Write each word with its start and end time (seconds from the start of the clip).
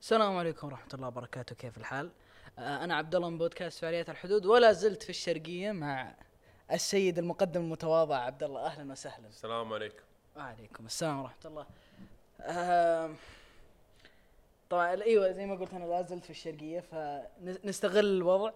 السلام 0.00 0.36
عليكم 0.36 0.66
ورحمة 0.66 0.88
الله 0.94 1.06
وبركاته 1.08 1.54
كيف 1.54 1.78
الحال؟ 1.78 2.10
آه، 2.58 2.84
أنا 2.84 2.94
عبد 2.94 3.14
الله 3.14 3.30
من 3.30 3.38
بودكاست 3.38 3.78
فعاليات 3.78 4.10
الحدود 4.10 4.46
ولا 4.46 4.72
زلت 4.72 5.02
في 5.02 5.10
الشرقية 5.10 5.72
مع 5.72 6.14
السيد 6.72 7.18
المقدم 7.18 7.60
المتواضع 7.60 8.16
عبد 8.16 8.42
الله 8.42 8.66
أهلا 8.66 8.92
وسهلا. 8.92 9.28
السلام 9.28 9.72
عليكم 9.72 10.02
وعليكم 10.36 10.86
السلام 10.86 11.20
ورحمة 11.22 11.36
الله. 11.44 11.66
طبعا 14.70 15.02
إيوه 15.02 15.32
زي 15.32 15.46
ما 15.46 15.54
قلت 15.54 15.74
أنا 15.74 15.84
لا 15.84 16.02
زلت 16.02 16.24
في 16.24 16.30
الشرقية 16.30 16.80
فنستغل 16.80 18.04
الوضع 18.04 18.52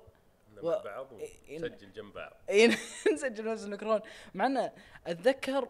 و- 0.62 0.82
بعض 0.84 1.06
إيه- 1.08 1.50
ونسجل 1.62 1.92
جنب 1.92 2.12
بعض 2.14 2.32
اي 2.50 2.66
نسجل 3.14 3.52
نفس 3.52 3.64
الميكروفون 3.64 4.00
مع 4.34 4.46
انه 4.46 4.72
أتذكر 5.06 5.68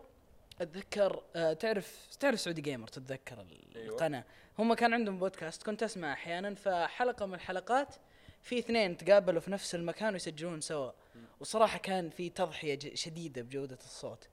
أتذكر 0.60 1.22
آه 1.36 1.52
تعرف 1.52 2.16
تعرف 2.20 2.40
سعودي 2.40 2.60
جيمر 2.60 2.88
تتذكر 2.88 3.46
أيوة. 3.76 3.94
القناة؟ 3.94 4.24
هم 4.58 4.74
كان 4.74 4.94
عندهم 4.94 5.18
بودكاست 5.18 5.62
كنت 5.62 5.82
أسمع 5.82 6.12
أحيانا 6.12 6.54
فحلقة 6.54 7.26
من 7.26 7.34
الحلقات 7.34 7.96
في 8.42 8.58
اثنين 8.58 8.96
تقابلوا 8.96 9.40
في 9.40 9.50
نفس 9.50 9.74
المكان 9.74 10.12
ويسجلون 10.12 10.60
سوا. 10.60 10.92
وصراحة 11.40 11.78
كان 11.78 12.10
في 12.10 12.30
تضحية 12.30 12.78
شديدة 12.94 13.42
بجودة 13.42 13.78
الصوت. 13.84 14.28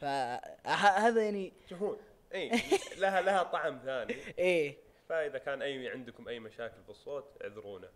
فهذا 0.00 1.24
يعني 1.24 1.52
شوفون 1.70 1.96
اي 2.34 2.50
لها 2.98 3.20
لها 3.20 3.42
طعم 3.42 3.80
ثاني. 3.84 4.16
إيه. 4.38 4.76
فإذا 5.08 5.38
كان 5.38 5.62
أي 5.62 5.88
عندكم 5.88 6.28
أي 6.28 6.40
مشاكل 6.40 6.80
بالصوت 6.88 7.24
اعذرونا. 7.42 7.90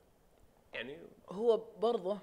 يعني 0.75 0.99
هو 1.29 1.57
برضه 1.57 2.19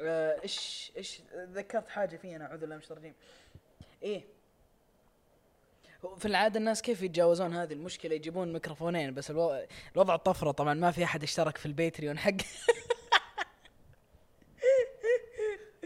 آه، 0.00 0.42
إيش 0.42 0.92
إيش 0.96 1.22
ذكرت 1.34 1.88
حاجة 1.88 2.16
فيه 2.16 2.36
أنا 2.36 2.46
اعوذ 2.46 2.58
بالله 2.58 2.74
من 2.74 2.82
الشيطان 2.82 2.98
الرجيم. 2.98 3.14
إيه. 4.02 4.24
في 6.18 6.26
العادة 6.28 6.58
الناس 6.58 6.82
كيف 6.82 7.02
يتجاوزون 7.02 7.52
هذه 7.52 7.72
المشكلة؟ 7.72 8.14
يجيبون 8.14 8.52
ميكروفونين 8.52 9.14
بس 9.14 9.30
الوضع, 9.30 9.64
الوضع 9.94 10.16
طفرة 10.16 10.50
طبعا 10.50 10.74
ما 10.74 10.90
في 10.90 11.04
أحد 11.04 11.22
اشترك 11.22 11.58
في 11.58 11.66
البيتريون 11.66 12.18
حق. 12.18 12.30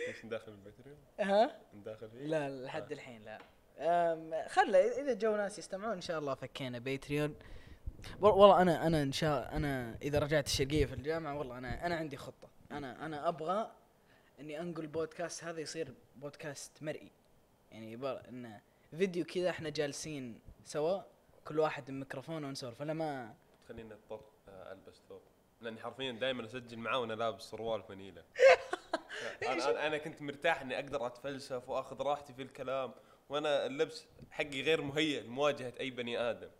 إيش 0.09 0.25
نداخل 0.25 0.53
البتريون 0.53 0.99
ها؟ 1.21 1.61
نداخل 1.75 2.11
فيه؟ 2.11 2.19
لا 2.27 2.49
لحد 2.65 2.93
الحين 2.93 3.23
لا. 3.25 3.39
خله 4.49 5.01
إذا 5.01 5.13
جو 5.15 5.37
ناس 5.37 5.59
يستمعون 5.59 5.93
إن 5.93 6.01
شاء 6.01 6.19
الله 6.19 6.35
فكينا 6.35 6.79
بيتريون. 6.79 7.35
وال- 8.21 8.33
والله 8.33 8.63
أنا 8.63 8.87
أنا 8.87 9.03
إن 9.03 9.13
شاء 9.13 9.57
أنا 9.57 9.99
إذا 10.03 10.19
رجعت 10.19 10.47
الشرقية 10.47 10.87
في 10.87 10.95
الجامعة 10.95 11.39
والله 11.39 11.59
أنا 11.59 11.87
أنا 11.87 11.97
عندي 11.97 12.17
خطة. 12.17 12.49
أنا 12.73 13.07
أنا 13.07 13.29
أبغى 13.29 13.71
إني 14.41 14.61
أنقل 14.61 14.83
البودكاست 14.83 15.45
هذا 15.45 15.61
يصير 15.61 15.95
بودكاست 16.17 16.83
مرئي. 16.83 17.11
يعني 17.73 17.93
يبغى 17.93 18.23
إنه 18.29 18.61
فيديو 18.91 19.25
كذا 19.25 19.51
إحنا 19.51 19.69
جالسين 19.69 20.41
سوا 20.65 21.01
كل 21.45 21.59
واحد 21.59 21.91
بميكروفون 21.91 22.45
ونسولف. 22.45 22.83
أنا 22.83 22.93
ما 22.93 23.35
تخليني 23.65 23.95
اضطر 23.95 24.21
آه، 24.49 24.73
ألبس 24.73 25.03
ثوب. 25.09 25.21
لأني 25.61 25.81
حرفيا 25.81 26.13
دائما 26.13 26.45
أسجل 26.45 26.79
معاه 26.79 26.99
وأنا 27.01 27.13
لابس 27.13 27.43
سروال 27.43 27.83
فانيله 27.83 28.23
أنا 29.49 29.87
أنا 29.87 29.99
كنت 29.99 30.23
مرتاح 30.23 30.61
إني 30.61 30.75
أقدر 30.75 31.07
أتفلسف 31.07 31.69
وأخذ 31.69 32.03
راحتي 32.03 32.33
في 32.35 32.43
الكلام 32.43 32.93
وأنا 33.29 33.67
اللبس 33.67 34.05
حقي 34.31 34.63
غير 34.63 34.83
مهيئ 34.83 35.21
لمواجهة 35.21 35.73
أي 35.81 35.91
بني 35.91 36.19
آدم. 36.19 36.51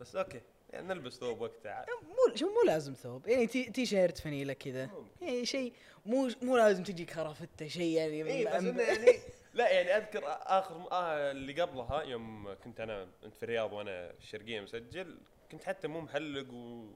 بس 0.00 0.16
أوكي 0.16 0.40
يعني 0.70 0.88
نلبس 0.88 1.12
ثوب 1.12 1.40
وقتها 1.40 1.86
مو 2.02 2.34
شو 2.36 2.46
مو 2.46 2.62
لازم 2.66 2.94
ثوب. 2.94 3.28
يعني 3.28 3.46
T, 3.46 3.64
T-shirt 3.64 4.18
فنيله 4.18 4.52
كذا. 4.52 4.90
يعني 5.20 5.46
شيء 5.46 5.72
مو 6.06 6.30
مو 6.42 6.56
لازم 6.56 6.82
تجي 6.82 7.04
كرافتة 7.04 7.68
شيء 7.68 7.96
يعني 7.96 8.32
اي 8.32 8.44
بس 8.44 8.52
إنه 8.52 8.82
يعني 8.82 9.18
لا 9.54 9.70
يعني 9.70 9.96
أذكر 9.96 10.22
آخر 10.26 10.88
آه 10.92 11.30
اللي 11.30 11.62
قبلها 11.62 12.02
يوم 12.02 12.54
كنت 12.64 12.80
أنا 12.80 13.08
انت 13.24 13.36
في 13.36 13.42
الرياض 13.42 13.72
وأنا 13.72 14.10
الشرقية 14.10 14.60
مسجل 14.60 15.18
كنت 15.50 15.64
حتى 15.64 15.88
مو 15.88 16.00
محلق 16.00 16.52
و 16.52 16.90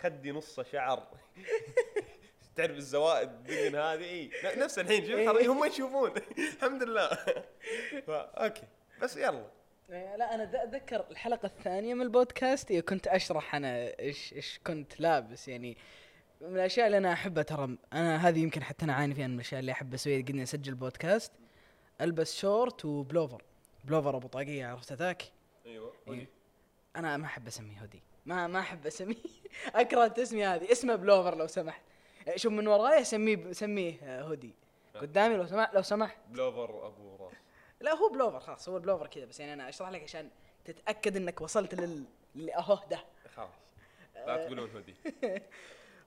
خدي 0.00 0.32
نصه 0.32 0.62
شعر. 0.62 1.06
تعرف 2.56 2.76
الزوائد 2.76 3.28
الدقن 3.28 3.74
هذه؟ 3.74 4.04
إي 4.04 4.30
نفس 4.56 4.78
الحين 4.78 5.06
شوف 5.06 5.48
هم 5.48 5.64
يشوفون. 5.64 6.10
الحمد 6.56 6.82
لله. 6.82 7.08
فا 8.06 8.44
أوكي 8.44 8.66
بس 9.02 9.16
يلا. 9.16 9.46
لا 9.88 10.34
أنا 10.34 10.42
اتذكر 10.42 11.04
الحلقة 11.10 11.46
الثانية 11.46 11.94
من 11.94 12.02
البودكاست 12.02 12.72
كنت 12.72 13.06
أشرح 13.06 13.54
أنا 13.54 13.98
إيش 13.98 14.32
إيش 14.32 14.60
كنت 14.66 15.00
لابس. 15.00 15.48
يعني 15.48 15.76
من 16.40 16.54
الأشياء 16.54 16.86
اللي 16.86 16.98
أنا 16.98 17.12
أحبها 17.12 17.42
ترى 17.42 17.76
أنا 17.92 18.28
هذه 18.28 18.38
يمكن 18.38 18.62
حتى 18.62 18.84
أنا 18.84 18.92
أعاني 18.92 19.14
فيها 19.14 19.26
من 19.26 19.34
الأشياء 19.34 19.60
اللي 19.60 19.72
أحب 19.72 19.94
أسويها 19.94 20.22
قد 20.22 20.36
اسجل 20.36 20.74
بودكاست. 20.74 21.32
ألبس 22.00 22.40
شورت 22.40 22.84
وبلوفر. 22.84 23.42
بلوفر 23.84 24.16
أبو 24.16 24.28
طاقية 24.28 24.66
عرفت 24.66 24.92
ذاك 24.92 25.22
أيوه 25.66 25.92
إيه. 26.08 26.28
أنا 26.96 27.16
ما 27.16 27.26
أحب 27.26 27.46
أسميه 27.46 27.80
هودي. 27.80 28.02
ما 28.26 28.46
ما 28.46 28.60
أحب 28.60 28.86
أسميه. 28.86 29.16
أكره 29.74 30.04
التسمية 30.04 30.54
هذه. 30.54 30.72
اسمه 30.72 30.94
بلوفر 30.96 31.34
لو 31.36 31.46
سمحت. 31.46 31.82
إيه، 32.28 32.36
شوف 32.36 32.52
من 32.52 32.66
وراي 32.66 33.00
أسميه 33.00 33.52
سميه 33.52 33.98
آه، 34.02 34.22
هودي. 34.22 34.54
قدامي 34.94 35.36
لو 35.36 35.46
سمحت 35.46 35.74
لو 35.74 35.82
سمحت. 35.82 36.18
بلوفر 36.28 36.86
أبو 36.86 37.16
راس. 37.16 37.34
لا 37.80 37.94
هو 37.94 38.08
بلوفر 38.08 38.40
خلاص 38.40 38.68
هو 38.68 38.76
البلوفر 38.76 39.06
كذا 39.06 39.24
بس 39.24 39.40
يعني 39.40 39.52
أنا 39.52 39.68
أشرح 39.68 39.88
لك 39.88 40.02
عشان 40.02 40.30
تتأكد 40.64 41.16
إنك 41.16 41.40
وصلت 41.40 41.74
لل 41.74 42.04
اللي 42.36 42.54
اهو 42.54 42.78
ده. 42.90 43.04
خلاص. 43.34 43.50
لا 44.14 44.44
تقولون 44.44 44.70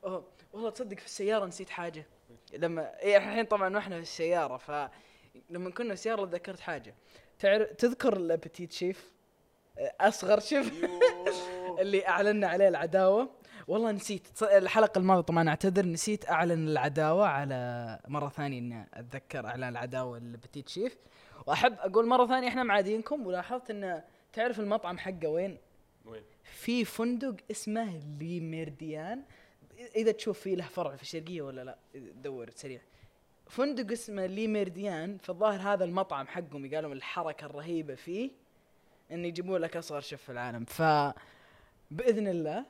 أوه 0.04 0.28
والله 0.54 0.70
تصدق 0.70 0.98
في 0.98 1.06
السيارة 1.06 1.46
نسيت 1.46 1.70
حاجة. 1.70 2.06
لما 2.54 3.00
إيه 3.00 3.18
الحين 3.18 3.46
طبعا 3.46 3.76
وإحنا 3.76 3.96
في 3.96 4.02
السيارة 4.02 4.58
ف 4.58 4.72
لما 5.50 5.70
كنا 5.70 5.88
في 5.88 5.94
السياره 5.94 6.26
تذكرت 6.26 6.60
حاجة. 6.60 6.96
تعرف 7.40 7.70
تذكر 7.70 8.18
الابتيت 8.18 8.72
شيف 8.72 9.12
آه، 9.78 9.94
أصغر 10.02 10.40
شيف 10.40 10.86
اللي 11.82 12.08
اعلنا 12.08 12.48
عليه 12.48 12.68
العداوة. 12.68 13.40
والله 13.68 13.92
نسيت 13.92 14.44
الحلقة 14.44 15.00
الماضية 15.00 15.22
طبعا 15.22 15.50
أعتذر 15.50 15.86
نسيت 15.86 16.30
أعلن 16.30 16.68
العداوة 16.68 17.28
على 17.28 18.00
مرة 18.08 18.30
ثانية 18.30 18.60
إني 18.60 18.88
أتذكر 18.94 19.46
إعلان 19.46 19.70
العداوة 19.70 20.20
للبتيت 20.20 20.70
شيف 20.70 20.98
وأحب 21.46 21.76
أقول 21.80 22.08
مرة 22.08 22.28
ثانية 22.28 22.48
إحنا 22.48 22.64
معادينكم 22.64 23.28
ولاحظت 23.28 23.70
انه 23.70 24.04
تعرف 24.34 24.60
المطعم 24.60 24.98
حقه 24.98 25.28
وين؟ 25.28 25.58
وين؟ 26.06 26.24
في 26.44 26.86
فندق 26.86 27.36
اسمه 27.52 28.00
لو 28.20 28.43
ميريديان 28.43 29.24
إذا 29.96 30.12
تشوف 30.12 30.40
فيه 30.40 30.56
له 30.56 30.66
فرع 30.66 30.96
في 30.96 31.02
الشرقية 31.02 31.42
ولا 31.42 31.64
لا 31.64 31.78
دور 31.96 32.50
سريع. 32.50 32.82
فندق 33.50 33.92
اسمه 33.92 34.26
لو 34.26 34.46
ميريديان 34.46 35.18
فالظاهر 35.18 35.74
هذا 35.74 35.84
المطعم 35.84 36.28
حقهم 36.28 36.76
قالوا 36.76 36.94
الحركة 36.94 37.46
الرهيبة 37.46 37.96
فيه 37.96 38.32
إن 39.12 39.26
يجيبون 39.26 39.62
لك 39.62 39.78
أصغر 39.78 40.02
شيف 40.02 40.22
في 40.22 40.32
العالم. 40.32 40.66
ف 40.66 40.82
بإذن 41.92 42.28
الله 42.28 42.66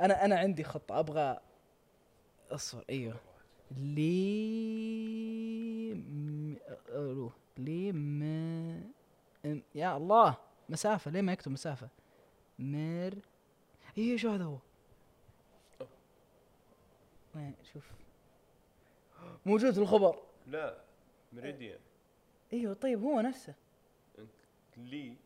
أنا 0.00 0.24
أنا 0.24 0.38
عندي 0.38 0.64
خطة 0.64 0.98
أبغى 0.98 1.40
اصبر 2.50 2.84
أيوه. 2.90 3.16
لي 3.76 4.04
م... 5.94 6.56
لي 7.58 7.92
م... 7.92 8.92
يا 9.74 9.96
الله 9.96 10.36
مسافة 10.68 11.10
ليه 11.10 11.20
ما 11.20 11.32
يكتب 11.32 11.52
مسافة؟ 11.52 11.88
مير 12.58 13.18
أيوه 13.98 14.16
شو 14.16 14.30
هذا 14.30 14.44
هو؟ 14.44 14.58
وين 17.34 17.54
شوف. 17.72 17.84
موجود 19.46 19.70
في 19.72 19.78
الخبر. 19.80 20.18
لا 20.46 20.78
مريديان 21.32 21.78
أيوه 22.52 22.74
طيب 22.74 23.02
هو 23.02 23.20
نفسه. 23.20 23.54
لي. 24.76 25.16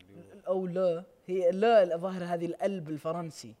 اللي 0.00 0.22
هو- 0.34 0.40
أو 0.46 0.66
لا 0.66 1.04
هي 1.26 1.50
لا 1.50 1.94
الظاهر 1.94 2.24
هذه 2.24 2.46
القلب 2.46 2.88
الفرنسي. 2.88 3.54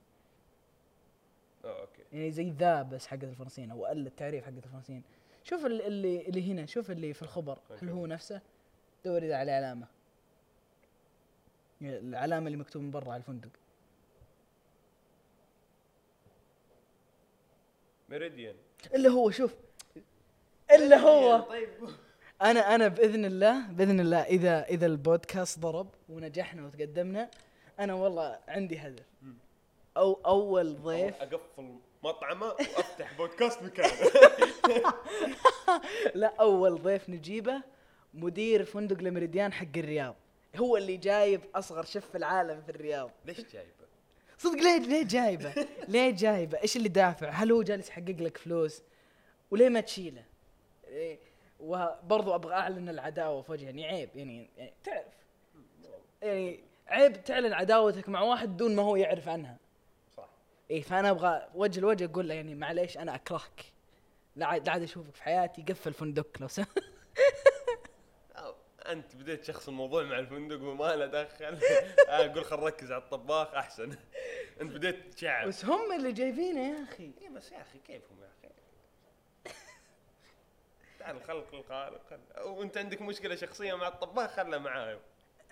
آه 1.64 1.80
أوكي. 1.80 2.02
يعني 2.12 2.30
زي 2.30 2.50
ذا 2.50 2.82
بس 2.82 3.06
حقت 3.06 3.24
الفرنسيين 3.24 3.70
أو 3.70 3.86
أل 3.86 4.06
التعريف 4.06 4.44
حقت 4.44 4.64
الفرنسيين. 4.66 5.02
شوف 5.44 5.66
ال- 5.66 5.82
اللي 5.82 6.20
اللي 6.28 6.52
هنا 6.52 6.66
شوف 6.66 6.90
اللي 6.90 7.14
في 7.14 7.22
الخبر. 7.22 7.58
هل 7.82 7.88
هو 7.88 8.06
نفسه؟ 8.06 8.40
دور 9.04 9.22
اذا 9.22 9.36
عليه 9.36 9.52
علامه 9.52 9.86
العلامة 11.82 12.46
اللي 12.46 12.58
مكتوب 12.58 12.82
من 12.82 12.90
برا 12.90 13.12
على 13.12 13.16
الفندق. 13.20 13.48
ميريديان. 18.08 18.54
الا 18.94 19.10
هو 19.10 19.30
شوف 19.30 19.54
الا 20.70 20.96
هو 20.96 21.40
طيب. 21.40 21.68
أنا 22.42 22.74
أنا 22.74 22.88
بإذن 22.88 23.24
الله 23.24 23.66
بإذن 23.66 24.00
الله 24.00 24.22
إذا 24.22 24.64
إذا 24.64 24.86
البودكاست 24.86 25.58
ضرب 25.58 25.88
ونجحنا 26.08 26.66
وتقدمنا 26.66 27.30
أنا 27.80 27.94
والله 27.94 28.38
عندي 28.48 28.78
هدف. 28.78 29.06
أو 29.96 30.20
أول 30.26 30.82
ضيف. 30.82 31.22
أقفل 31.22 31.78
مطعمه 32.02 32.46
وأفتح 32.46 33.16
بودكاست 33.18 33.62
مكانه 33.62 33.92
لا 36.14 36.34
أول 36.40 36.82
ضيف 36.82 37.10
نجيبه 37.10 37.62
مدير 38.14 38.64
فندق 38.64 38.98
المريديان 38.98 39.52
حق 39.52 39.76
الرياض. 39.76 40.16
هو 40.56 40.76
اللي 40.76 40.96
جايب 40.96 41.40
أصغر 41.54 41.84
شيف 41.84 42.10
في 42.10 42.18
العالم 42.18 42.62
في 42.62 42.68
الرياض. 42.68 43.10
ليش 43.24 43.40
جايبه؟ 43.40 43.87
صدق 44.38 44.62
ليه 44.62 44.78
ليه 44.78 45.04
جايبه؟ 45.04 45.54
ليه 45.88 46.10
جايبه؟ 46.10 46.58
إيش 46.62 46.76
اللي 46.76 46.88
دافع؟ 46.88 47.30
هل 47.30 47.52
هو 47.52 47.62
جالس 47.62 47.88
يحقق 47.88 48.16
لك 48.20 48.36
فلوس؟ 48.36 48.82
وليه 49.50 49.68
ما 49.68 49.80
تشيله؟ 49.80 50.24
إيه، 50.88 51.18
وبرضو 51.60 52.34
أبغى 52.34 52.54
أعلن 52.54 52.88
العداوة 52.88 53.42
في 53.42 53.52
وجهه 53.52 53.64
يعني 53.64 53.86
عيب 53.86 54.08
يعني, 54.14 54.50
يعني 54.56 54.72
تعرف. 54.84 55.14
يعني 56.22 56.60
عيب 56.88 57.24
تعلن 57.24 57.52
عداوتك 57.52 58.08
مع 58.08 58.20
واحد 58.20 58.56
دون 58.56 58.76
ما 58.76 58.82
هو 58.82 58.96
يعرف 58.96 59.28
عنها. 59.28 59.56
صح. 60.16 60.28
اي 60.70 60.82
فأنا 60.82 61.10
أبغى 61.10 61.48
وجه 61.54 61.80
لوجه 61.80 62.04
أقول 62.04 62.28
له 62.28 62.34
يعني 62.34 62.54
معليش 62.54 62.98
أنا 62.98 63.14
أكرهك. 63.14 63.64
لا 64.36 64.46
عاد 64.46 64.68
أشوفك 64.68 65.14
في 65.14 65.22
حياتي 65.22 65.62
قفل 65.62 65.92
فندق 65.92 66.26
لو 66.40 66.48
سمحت 66.48 66.78
أنت 68.88 69.16
بديت 69.16 69.44
شخص 69.44 69.68
الموضوع 69.68 70.02
مع 70.02 70.18
الفندق 70.18 70.62
وما 70.62 70.96
له 70.96 71.06
دخل. 71.06 71.58
أقول 72.08 72.44
خل 72.44 72.60
نركز 72.60 72.92
على 72.92 73.02
الطباخ 73.02 73.54
أحسن. 73.54 73.96
أنت 74.60 74.72
بديت 74.72 75.14
تشعب 75.14 75.48
بس 75.48 75.64
هم 75.64 75.92
اللي 75.92 76.12
جايبينه 76.12 76.60
يا 76.78 76.84
أخي. 76.84 77.12
اي 77.22 77.28
بس 77.28 77.52
يا 77.52 77.60
أخي 77.62 77.78
كيفهم 77.78 78.18
يا 78.22 78.28
أخي؟ 78.28 78.54
تعال 80.98 81.16
الخلق 81.16 81.54
الخالق 81.54 82.02
وأنت 82.46 82.78
عندك 82.78 83.02
مشكلة 83.02 83.34
شخصية 83.36 83.74
مع 83.74 83.88
الطباخ 83.88 84.30
خله 84.36 84.58
معاهم 84.58 84.98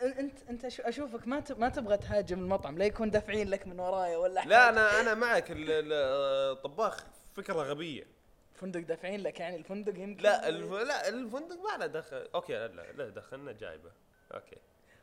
انت 0.03 0.39
أنت 0.51 0.65
أشوفك 0.65 1.27
ما 1.27 1.43
ما 1.59 1.69
تبغى 1.69 1.97
تهاجم 1.97 2.39
المطعم 2.39 2.79
لا 2.79 2.85
يكون 2.85 3.11
دافعين 3.11 3.49
لك 3.51 3.67
من 3.67 3.81
ورايا 3.81 4.17
ولا 4.17 4.35
لا 4.35 4.41
حاجة. 4.41 4.69
أنا 4.69 5.01
أنا 5.01 5.15
معك 5.15 5.51
ال- 5.51 5.71
ال- 5.71 5.93
الطباخ 6.57 7.07
فكرة 7.35 7.55
غبية. 7.55 8.07
فندق 8.57 8.81
دافعين 8.81 9.21
لك 9.21 9.41
يعني 9.41 9.57
الفندق 9.57 9.99
يمكن 9.99 10.23
لا 10.23 10.49
الف... 10.49 10.73
لا 10.73 11.09
الفندق 11.09 11.57
ما 11.57 11.77
له 11.79 11.87
دخل. 11.87 12.29
أوكي 12.35 12.53
لا 12.53 12.69
لا, 12.69 12.93
لا 12.93 13.09
دخلنا 13.09 13.53
جايبه. 13.53 13.91
أوكي. 14.35 14.57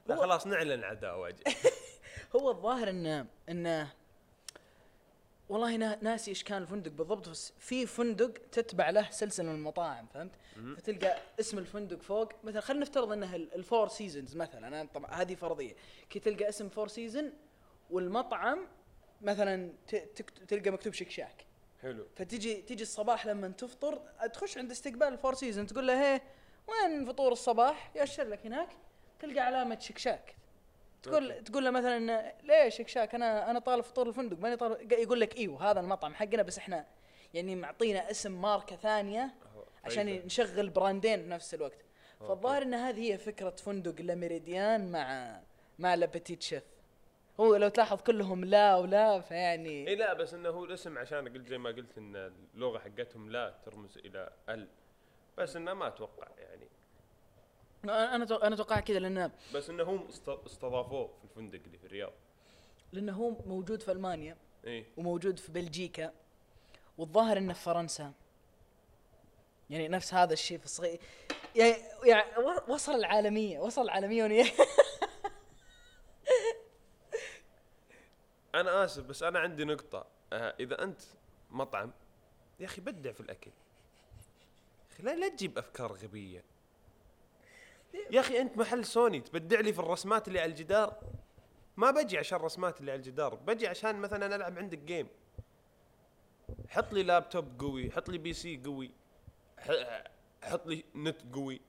لا 0.08 0.16
هو- 0.16 0.22
خلاص 0.22 0.48
نعلن 0.48 0.84
عداوه 0.84 1.36
هو 2.36 2.52
الظاهر 2.52 2.90
انه 2.90 3.26
انه 3.50 3.94
والله 5.50 5.76
نا- 5.78 6.00
ناسي 6.02 6.32
إيش 6.32 6.44
كان 6.44 6.62
الفندق 6.62 6.92
بالضبط 6.92 7.30
بس 7.30 7.54
في 7.60 7.86
فندق 7.86 8.34
تتبع 8.52 8.90
له 8.90 9.10
سلسلة 9.12 9.50
من 9.50 9.56
المطاعم 9.56 10.08
فهمت؟ 10.08 10.32
مم. 10.58 10.76
فتلقى 10.76 11.18
اسم 11.40 11.58
الفندق 11.58 12.02
فوق. 12.02 12.34
مثلا 12.44 12.62
خلينا 12.62 12.82
نفترض 12.82 13.12
إنه 13.12 13.36
ال- 13.36 13.56
الفور 13.56 13.88
سيزونز 13.88 14.36
مثلا 14.36 14.68
أنا 14.68 14.88
طبعا 14.94 15.12
هذه 15.12 15.36
فرضية. 15.36 15.76
كي 16.10 16.20
تلقى 16.20 16.50
اسم 16.50 16.70
فور 16.70 16.88
سيزون 16.88 17.34
والمطعم 17.90 18.68
مثلا 19.22 19.74
تلقى 20.48 20.72
مكتوب 20.72 20.94
شكشاك 20.94 21.46
حلو 21.84 22.08
فتجي 22.16 22.62
تجي 22.62 22.84
الصباح 22.84 23.26
لما 23.26 23.48
تفطر 23.48 24.02
تخش 24.34 24.58
عند 24.58 24.72
استقبال 24.72 25.08
الفور 25.08 25.34
سيزون 25.34 25.68
تقول 25.68 25.88
له 25.88 26.02
هي 26.02 26.22
وين 26.68 27.06
فطور 27.06 27.32
الصباح 27.32 27.92
يأشر 27.96 28.24
لك 28.24 28.46
هناك 28.46 28.70
تلقى 29.20 29.40
علامة 29.40 29.80
شكشاك 29.80 30.36
تقول. 31.04 31.44
تقول 31.44 31.64
له 31.66 31.72
مثلا 31.72 32.34
ليش 32.44 32.78
شكشاك 32.78 33.16
أنا 33.16 33.52
أنا 33.52 33.60
طالب 33.60 33.84
فطور 33.84 34.08
الفندق 34.10 34.40
ماني 34.40 34.56
طالب 34.56 34.92
يقول 34.92 35.20
لك 35.20 35.38
إيوه 35.38 35.72
هذا 35.72 35.80
المطعم 35.80 36.14
حقنا 36.14 36.44
بس 36.44 36.58
إحنا 36.58 36.86
يعني 37.34 37.56
معطينا 37.56 38.12
اسم 38.12 38.42
ماركة 38.42 38.76
ثانية 38.76 39.34
عشان. 39.84 40.06
نشغل 40.26 40.70
براندين 40.70 41.24
بنفس 41.24 41.54
الوقت. 41.54 41.78
فالظاهر 42.20 42.62
إن 42.62 42.74
هذه 42.74 43.12
هي 43.14 43.18
فكرة 43.18 43.50
فندق 43.50 44.02
لو 44.02 44.22
ميريديان 44.22 44.92
مع 44.92 45.40
مع 45.80 45.96
Le 45.96 46.09
Petit 46.09 46.42
Chef 46.42 46.64
هو 47.40 47.56
لو 47.56 47.70
تلاحظ 47.70 48.02
كلهم 48.02 48.46
لو 48.46 48.76
ولو 48.76 49.22
فيعني 49.22 49.88
إي 49.88 49.96
لا 49.96 50.14
بس 50.14 50.34
إنه 50.34 50.50
هو 50.50 50.66
الاسم 50.66 50.98
عشان 50.98 51.28
قلت 51.34 51.48
زي 51.48 51.58
ما 51.58 51.70
قلت 51.70 51.98
إن 51.98 52.16
اللغة 52.56 52.80
حقتهم 52.80 53.32
le 53.32 53.54
ترمز 53.66 53.98
إلى 53.98 54.30
ال. 54.50 54.68
بس 55.38 55.56
إنه 55.56 55.74
ما 55.74 55.88
أتوقع 55.88 56.28
يعني. 56.38 56.68
أنا 57.84 58.16
أنا 58.16 58.54
أتوقع 58.56 58.80
كذا 58.80 59.00
لأن 59.00 59.32
بس 59.54 59.70
إنه 59.70 59.84
هم 59.84 60.08
است- 60.08 60.30
استضافوه 60.46 61.08
في 61.08 61.24
الفندق 61.24 61.60
اللي 61.66 61.78
في 61.78 61.86
الرياض. 61.86 62.12
لأنه 62.92 63.14
هو 63.14 63.30
موجود 63.46 63.82
في 63.82 63.92
ألمانيا 63.92 64.38
إي. 64.68 64.86
وموجود 64.98 65.40
في 65.40 65.52
بلجيكا 65.52 66.12
والظاهر 66.98 67.38
إنه 67.38 67.54
في 67.54 67.62
فرنسا. 67.62 68.14
يعني 69.70 69.88
نفس 69.88 70.14
هذا 70.14 70.34
الشيء 70.34 70.58
في 70.58 70.66
الصغير 70.66 71.00
يعني, 71.56 71.76
يعني 72.06 72.32
وصل 72.68 72.96
العالميه 72.96 73.60
وصل 73.60 73.82
العالمية 73.82 74.24
وني- 74.24 74.44
أنا 78.56 78.84
آسف 78.84 79.04
بس 79.04 79.24
أنا 79.24 79.40
عندي 79.40 79.66
نقطة. 79.66 80.06
آه 80.34 80.56
إذا 80.60 80.84
أنت 80.84 81.02
مطعم 81.52 81.92
يا 82.60 82.66
أخي 82.66 82.82
بدع 82.82 83.12
في 83.12 83.22
الأكل. 83.22 83.52
يا 84.90 84.96
أخي 84.96 85.04
لا 85.04 85.16
لا 85.16 85.28
تجيب 85.28 85.58
أفكار 85.58 85.94
غبية. 85.94 86.44
يا 88.12 88.20
أخي 88.20 88.42
أنت 88.42 88.58
محل 88.58 88.86
سوني 88.86 89.20
تبدع 89.22 89.60
لي 89.60 89.74
في 89.74 89.80
الرسمات 89.80 90.28
اللي 90.28 90.40
على 90.40 90.52
الجدار؟ 90.52 91.00
ما 91.78 91.92
بجي 91.92 92.18
عشان 92.18 92.40
الرسمات 92.40 92.80
اللي 92.80 92.92
على 92.92 92.98
الجدار 92.98 93.36
بجي 93.36 93.68
عشان 93.68 93.96
مثلا 93.96 94.36
ألعب 94.36 94.58
عندك 94.58 94.78
game 94.78 95.08
حط 96.70 96.94
لي 96.94 97.04
لابتوب 97.04 97.60
قوي 97.60 97.92
حط 97.92 98.10
لي 98.10 98.18
PC 98.18 98.62
قوي 98.66 98.92
حط 100.44 100.68
لي 100.68 100.86
نت 100.96 101.36
قوي. 101.36 101.62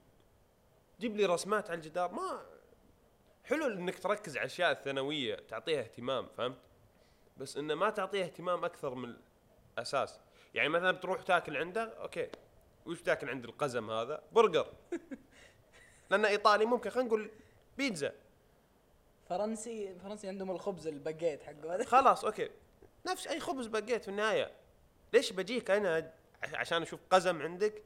جيب 1.01 1.17
لي 1.17 1.27
رسمات 1.27 1.71
على 1.71 1.77
الجدار. 1.77 2.13
ما 2.13 2.47
حلو 3.45 3.67
إنك 3.67 3.99
تركز 3.99 4.37
على 4.37 4.45
الأشياء 4.45 4.73
الثانوية 4.73 5.35
تعطيها 5.35 5.81
اهتمام 5.81 6.29
فهمت؟ 6.29 6.59
بس 7.37 7.57
إنه 7.57 7.75
ما 7.75 7.91
تعطيها 7.91 8.25
اهتمام 8.25 8.65
أكثر 8.65 8.95
من 8.95 9.15
الأساس. 9.79 10.21
يعني 10.55 10.69
مثلا 10.69 10.91
بتروح 10.91 11.23
تاكل 11.23 11.57
عنده 11.57 11.83
أوكي. 11.83 12.29
وش 12.87 13.03
تاكل 13.03 13.29
عند 13.31 13.45
القزم 13.45 13.91
هذا؟ 13.91 14.23
برجر. 14.33 14.67
لأنه 16.11 16.29
إيطالي 16.29 16.65
ممكن 16.65 16.91
خلينا 16.91 17.09
نقول 17.09 17.31
بيتزا. 17.79 18.13
فرنسي 19.29 19.95
فرنسي 20.03 20.29
عندهم 20.29 20.51
الخبز 20.51 20.87
الباجيت 20.87 21.43
حقه 21.43 21.75
هذا. 21.75 21.85
خلاص 21.95 22.25
أوكي. 22.25 22.51
نفس 23.07 23.27
أي 23.27 23.41
خبز 23.41 23.67
بقيت 23.67 24.03
في 24.05 24.09
النهاية. 24.09 24.51
ليش 25.13 25.33
بجيك 25.33 25.71
أنا 25.71 26.13
عش- 26.43 26.55
عشان 26.55 26.83
أشوف 26.83 27.01
قزم 27.11 27.43
عندك؟ 27.43 27.83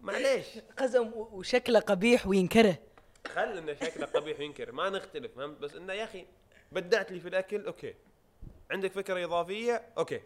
معليش. 0.00 0.46
قزم 0.78 1.12
وشكله 1.14 1.80
قبيح 1.80 2.26
وينكره. 2.26 2.78
خل 3.26 3.58
إنه 3.58 3.74
شكله 3.74 4.06
قبيح 4.06 4.38
وينكر 4.38 4.72
ما 4.72 4.90
نختلف. 4.90 5.34
فهمت 5.36 5.58
بس 5.58 5.74
إنه 5.74 5.92
يا 5.92 6.04
أخي 6.04 6.26
بدعت 6.72 7.12
لي 7.12 7.20
في 7.20 7.28
الأكل 7.28 7.66
أوكي. 7.66 7.94
عندك 8.70 8.92
فكرة 8.92 9.24
إضافية؟ 9.24 9.82
أوكي. 9.98 10.20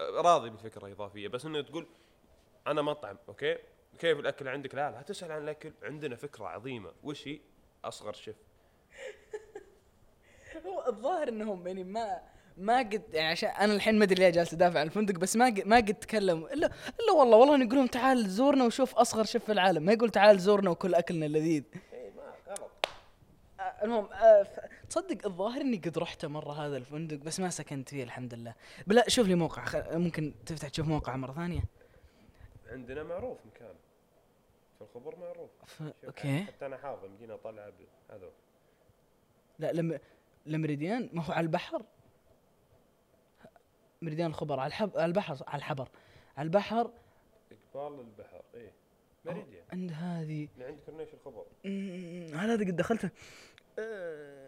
راضي 0.00 0.50
بالفكرة 0.50 0.86
الإضافية 0.86 1.28
بس 1.28 1.44
إنه 1.44 1.60
تقول 1.60 1.86
أنا 2.66 2.82
مطعم 2.82 3.16
أوكي. 3.28 3.58
كيف 3.98 4.18
الأكل 4.18 4.48
عندك؟ 4.48 4.74
لا 4.74 4.90
لا 4.90 5.02
تسأل 5.02 5.32
عن 5.32 5.42
الأكل. 5.42 5.72
عندنا 5.82 6.16
فكرة 6.16 6.46
عظيمة. 6.46 6.92
وش 7.04 7.28
هي 7.28 7.40
أصغر 7.84 8.12
شيف. 8.12 8.36
هو 10.66 10.84
الظاهر 10.88 11.28
إنهم 11.28 11.66
يعني 11.66 11.84
ما 11.84 12.20
ما 12.58 12.78
قد 12.78 13.02
يعني 13.12 13.28
عشان 13.28 13.48
أنا 13.48 13.74
الحين 13.74 13.98
ما 13.98 14.04
أدري 14.04 14.22
ليه 14.22 14.30
جالس 14.30 14.52
أدافع 14.54 14.80
عن 14.80 14.86
الفندق 14.86 15.14
بس 15.14 15.36
ما 15.36 15.46
قد 15.46 15.62
ما 15.66 15.76
قد 15.76 15.94
تكلموا. 15.94 16.52
إلا 16.52 16.66
إلا 17.00 17.12
والله 17.12 17.36
والله 17.36 17.56
نقول 17.56 17.74
لهم 17.76 17.86
تعال 17.86 18.28
زورنا 18.30 18.64
وشوف 18.64 18.94
أصغر 18.94 19.24
شيف 19.24 19.44
في 19.44 19.52
العالم. 19.52 19.82
ما 19.82 19.92
يقول 19.92 20.10
تعال 20.10 20.38
زورنا 20.38 20.70
وكل 20.70 20.94
أكلنا 20.94 21.26
اللذيذ 21.26 21.62
اي 21.92 22.10
ما 22.16 22.22
غلط. 22.48 22.70
آه، 23.60 23.84
المهم 23.84 24.04
آه، 24.12 24.46
تصدق 24.90 25.26
الظاهر 25.26 25.60
إني 25.60 25.76
قد 25.76 25.98
رحت 25.98 26.24
مرة 26.24 26.52
هذا 26.52 26.76
الفندق 26.76 27.16
بس 27.16 27.40
ما 27.40 27.50
سكنت 27.50 27.88
فيه 27.88 28.02
الحمد 28.02 28.34
لله. 28.34 28.54
بلا 28.86 29.08
شوف 29.08 29.26
لي 29.26 29.34
موقع. 29.34 29.96
ممكن 29.96 30.34
تفتح 30.46 30.68
تشوف 30.68 30.86
موقع 30.86 31.16
مرة 31.16 31.32
ثانية. 31.32 31.64
عندنا 32.66 33.02
معروف 33.02 33.38
مكان. 33.46 33.74
في 34.78 34.82
الخبر 34.82 35.16
معروف. 35.16 35.50
ف... 35.66 35.82
أوكي. 36.04 36.44
حتى 36.44 36.66
أنا 36.66 36.76
حافظ 36.76 37.04
مدينة 37.04 37.36
طلع 37.36 37.70
هذا. 38.10 38.30
لا 39.58 39.72
لم 39.72 39.98
لمريديان 40.46 41.10
ما 41.12 41.22
هو 41.22 41.32
على 41.32 41.44
البحر. 41.44 41.82
مريديان 44.02 44.30
الخبر 44.30 44.60
على 44.60 44.68
الحب 44.68 44.90
على 44.96 45.06
البحر 45.06 45.36
على 45.46 45.58
الحبر. 45.58 45.88
على 46.36 46.46
البحر. 46.46 46.90
إقبال 47.74 48.00
البحر 48.00 48.42
إيه. 48.54 48.72
ميريديان 49.24 49.64
عند 49.72 49.92
هذه. 49.92 50.48
عند 50.60 50.80
كورنيش 50.86 51.08
الخبر؟ 51.14 51.46
هل 52.34 52.50
هذا 52.50 52.64
قد 52.64 52.76
دخلته؟ 52.76 53.10
آه، 53.78 54.45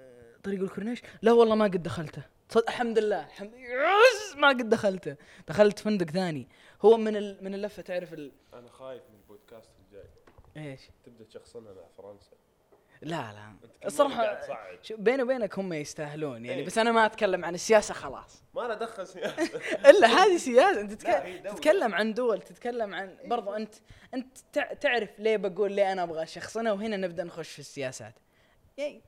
طريق 0.48 0.60
الكورنيش؟ 0.62 1.02
لا 1.22 1.32
والله 1.32 1.54
ما 1.54 1.64
قد 1.64 1.82
دخلته. 1.82 2.22
صد 2.48 2.62
الحمد 2.68 2.98
لله 2.98 3.26
الحمد 3.26 3.52
yes 3.54 4.36
ما 4.36 4.48
قد 4.48 4.68
دخلته. 4.68 5.16
دخلت 5.48 5.78
فندق 5.78 6.10
ثاني. 6.10 6.48
هو 6.82 6.96
من 6.96 7.16
ال... 7.16 7.44
من 7.44 7.54
اللفة 7.54 7.82
تعرف 7.82 8.12
ال... 8.12 8.32
أنا 8.54 8.68
خايف 8.70 9.02
من 9.10 9.16
البودكاست 9.16 9.70
الجاي. 9.86 10.08
إيش؟ 10.56 10.80
تبدأ 11.04 11.24
تشخصنها 11.24 11.72
مع 11.72 11.82
فرنسا. 11.98 12.30
لا 13.02 13.32
لا. 13.32 13.52
الصراحة 13.86 14.40
بيني 14.90 15.22
وبينك 15.22 15.58
هم 15.58 15.72
يستاهلون 15.72 16.44
يعني 16.44 16.60
إيه. 16.60 16.66
بس 16.66 16.78
أنا 16.78 16.92
ما 16.92 17.06
أتكلم 17.06 17.44
عن 17.44 17.54
السياسة 17.54 17.94
خلاص. 17.94 18.42
ما 18.54 18.60
له 18.60 18.74
دخل 18.74 19.06
سياسة. 19.06 19.60
إلا 19.90 20.06
هذه 20.08 20.36
سياسة. 20.36 20.80
أنت 20.80 21.06
هي 21.06 21.38
تتكلم, 21.38 21.94
عن 21.94 22.14
دول 22.14 22.42
تتكلم 22.42 22.94
عن 22.94 23.16
برضو 23.24 23.52
انت 23.52 23.74
أنت 24.14 24.38
تع- 24.52 24.72
تعرف 24.72 25.20
ليه 25.20 25.36
بقول 25.36 25.72
ليه 25.72 25.92
أنا 25.92 26.02
أبغى 26.02 26.26
شخصنه 26.26 26.72
وهنا 26.72 26.96
نبدأ 26.96 27.24
نخش 27.24 27.50
في 27.50 27.58
السياسات. 27.58 28.14
يعني 28.76 29.02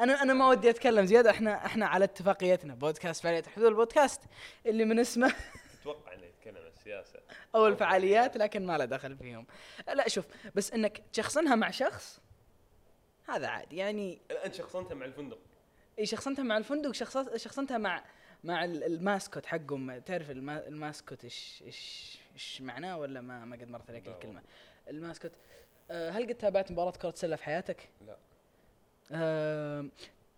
أنا 0.00 0.22
أنا 0.22 0.34
ما 0.34 0.48
ودي 0.48 0.70
أتكلم 0.70 1.06
زيادة. 1.06 1.30
إحنا 1.30 1.66
إحنا 1.66 1.86
على 1.86 2.04
اتفاقيتنا. 2.04 2.74
بودكاست 2.74 3.22
فعالية 3.22 3.42
حدود 3.42 3.66
البودكاست 3.66 4.20
اللي 4.66 4.84
من 4.84 4.98
اسمه 4.98 5.34
أتوقع 5.80 6.12
إنه 6.14 6.22
يتكلم 6.24 6.56
عن 6.56 6.66
السياسة. 6.66 7.20
أو 7.54 7.66
الفعاليات 7.66 8.36
لكن 8.36 8.66
ما 8.66 8.78
له 8.78 8.84
دخل 8.84 9.16
فيهم. 9.16 9.46
لا 9.94 10.08
شوف 10.08 10.24
بس 10.54 10.72
إنك 10.72 11.02
تشخصنها 11.12 11.54
مع 11.54 11.70
شخص 11.70 12.20
هذا 13.28 13.46
عادي. 13.48 13.76
يعني 13.76 14.18
أنت 14.44 14.54
شخصنتها 14.54 14.94
مع 14.94 15.06
الفندق. 15.06 15.38
إي 15.98 16.06
شخصنتها 16.06 16.42
مع 16.42 16.56
الفندق 16.56 16.92
شخصنتها 17.36 17.78
مع 17.78 18.04
مع 18.44 18.64
ال- 18.64 18.84
ال 18.84 18.93
mascot 18.93 19.46
حقهم 19.46 19.98
تعرف 19.98 20.30
الما 20.30 20.66
ال 20.68 20.76
mascot 20.76 21.24
إيش 21.24 21.62
إيش 21.66 22.18
إيش 22.34 22.60
معناه 22.62 22.98
ولا 22.98 23.20
ما 23.20 23.44
ما 23.44 23.56
قد 23.56 23.68
مرت 23.70 23.90
عليك 23.90 24.08
الكلمة. 24.08 24.42
ال 24.88 24.94
mascot 24.94 25.32
آه، 25.90 26.10
هل 26.10 26.26
قد 26.28 26.34
تابعت 26.34 26.72
مباراة 26.72 26.90
كرة 26.90 27.12
سلة 27.16 27.36
في 27.36 27.44
حياتك؟ 27.44 27.88
لا. 28.06 28.16
آه 29.12 29.86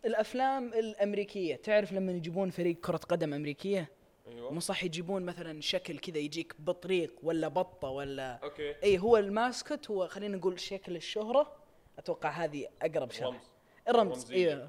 الأفلام 0.04 0.74
الأمريكية 0.74 1.56
تعرف 1.56 1.92
لما 1.92 2.12
يجيبون 2.12 2.50
فريق 2.50 2.76
كرة 2.80 2.96
قدم 2.96 3.34
أمريكية؟ 3.34 3.90
أيوه. 4.28 4.52
مو 4.52 4.60
صح 4.60 4.84
يجيبون 4.84 5.22
مثلا 5.22 5.60
شكل 5.60 5.98
كذا 5.98 6.18
يجيك 6.18 6.54
بطريق 6.58 7.14
ولا 7.22 7.48
بطة 7.48 7.88
ولا 7.88 8.38
okay. 8.42 8.74
اي 8.82 8.98
هو 8.98 9.16
ال 9.16 9.27
mascot 9.27 9.90
هو 9.90 10.08
خلينا 10.08 10.36
نقول 10.36 10.60
شكل 10.60 10.96
الشهرة. 10.96 11.56
أتوقع 11.98 12.30
هذه 12.30 12.66
أقرب 12.82 13.10
شرح 13.10 13.28
رمز 13.28 13.50
الرمز 13.88 14.22
رمزية. 14.22 14.48
أيوه 14.48 14.68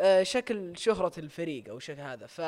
آه 0.00 0.22
شكل 0.22 0.76
شهرة 0.76 1.12
الفريق 1.18 1.68
أو 1.68 1.78
شكل 1.78 2.00
هذا. 2.00 2.26
ف 2.26 2.40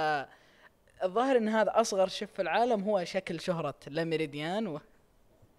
الظاهر 1.04 1.36
إن 1.36 1.48
هذا 1.48 1.80
أصغر 1.80 2.08
شيف 2.08 2.32
في 2.32 2.42
العالم 2.42 2.82
هو 2.82 3.04
شكل 3.04 3.40
شهرة 3.40 3.74
لاميريديان 3.86 4.66
و 4.66 4.80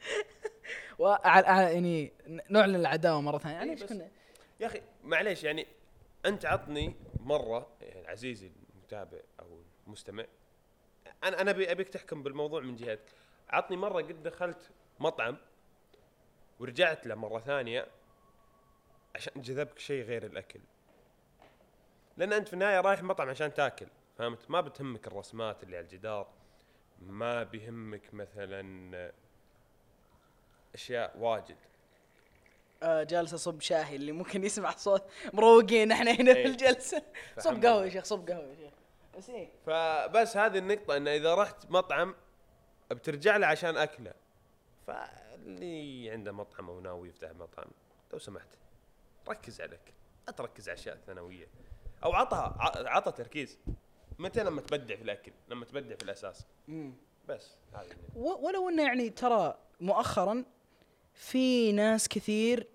و 0.99 1.15
يعني 1.25 2.13
نعلن 2.49 2.75
العداوة 2.75 3.21
مرة 3.21 3.37
ثانية. 3.37 3.55
يعني 3.55 3.71
إيه 3.71 3.87
كنا؟ 3.87 4.07
يا 4.59 4.65
أخي 4.65 4.81
معليش 5.03 5.43
يعني 5.43 5.67
أنت 6.25 6.45
عطني 6.45 6.95
مرة 7.19 7.69
يعني 7.81 8.07
عزيزي 8.07 8.51
المتابع 8.73 9.19
أو 9.39 9.61
المستمع 9.87 10.25
أنا 11.23 11.41
أنا 11.41 11.51
أبي 11.51 11.71
أبيك 11.71 11.89
تحكم 11.89 12.23
بالموضوع 12.23 12.61
من 12.61 12.75
جهتك 12.75 13.13
عطني 13.49 13.77
مرة 13.77 14.01
قد 14.01 14.23
دخلت 14.23 14.71
مطعم 14.99 15.37
ورجعت 16.59 17.07
له 17.07 17.15
مرة 17.15 17.39
ثانية 17.39 17.87
عشان 19.15 19.41
جذبك 19.41 19.79
شيء 19.79 20.03
غير 20.03 20.25
الأكل. 20.25 20.59
لأن 22.17 22.33
أنت 22.33 22.47
في 22.47 22.53
النهاية 22.53 22.81
رايح 22.81 23.03
مطعم 23.03 23.29
عشان 23.29 23.53
تاكل 23.53 23.87
فهمت؟ 24.17 24.51
ما 24.51 24.61
بتهمك 24.61 25.07
الرسمات 25.07 25.63
اللي 25.63 25.77
على 25.77 25.83
الجدار 25.83 26.27
ما 26.99 27.43
بيهمك 27.43 28.13
مثلا 28.13 29.11
أشياء 30.73 31.17
واجد. 31.17 31.57
جالس 32.83 33.33
اصب 33.33 33.61
شاهي 33.61 33.95
اللي 33.95 34.11
ممكن 34.11 34.43
يسمع 34.47 34.71
صوت 34.75 35.03
مروقين 35.33 35.91
إحنا 35.91 36.11
هنا 36.11 36.33
في 36.33 36.39
إيه. 36.39 36.45
الجلسة. 36.45 37.01
صب 37.39 37.65
قهوة. 37.65 37.85
يا 37.85 37.89
شيخ 37.89 38.03
صب 38.03 38.29
قهوة 38.29 38.43
يا 38.49 38.55
شيخ. 38.55 38.73
بس 39.17 39.29
إيه. 39.29 39.49
فبس 39.65 40.37
هذه 40.37 40.57
النقطة 40.57 40.97
انه 40.97 41.11
إذا 41.15 41.35
رحت 41.35 41.71
مطعم 41.71 42.15
بترجع 42.91 43.37
له 43.37 43.47
عشان 43.47 43.77
أكله. 43.77 44.13
فاللي 44.87 46.09
عنده 46.11 46.31
مطعم 46.31 46.69
أو 46.69 46.79
ناوي 46.79 47.09
يفتح 47.09 47.31
مطعم 47.31 47.67
لو 48.13 48.19
سمحت 48.19 48.47
ركز 49.29 49.61
الاكل 49.61 49.91
لا 50.27 50.33
تركز 50.33 50.69
على 50.69 50.73
أشياء 50.79 50.97
ثانوية. 51.07 51.47
أو 52.03 52.13
عطها 52.13 52.55
ع- 52.59 52.89
عطها 52.95 53.11
تركيز. 53.11 53.57
متى 54.19 54.43
لما 54.43 54.61
تبدع 54.61 54.95
في 54.95 55.01
الأكل؟ 55.01 55.31
لما 55.49 55.65
تبدع 55.65 55.95
في 55.95 56.03
الأساس. 56.03 56.45
مم. 56.67 56.93
بس 57.27 57.51
هذه 57.73 57.89
ولو 58.15 58.69
إنه 58.69 58.83
يعني 58.83 59.09
ترى 59.09 59.57
مؤخرا 59.79 60.43
في 61.15 61.71
ناس 61.71 62.07
كثير 62.07 62.67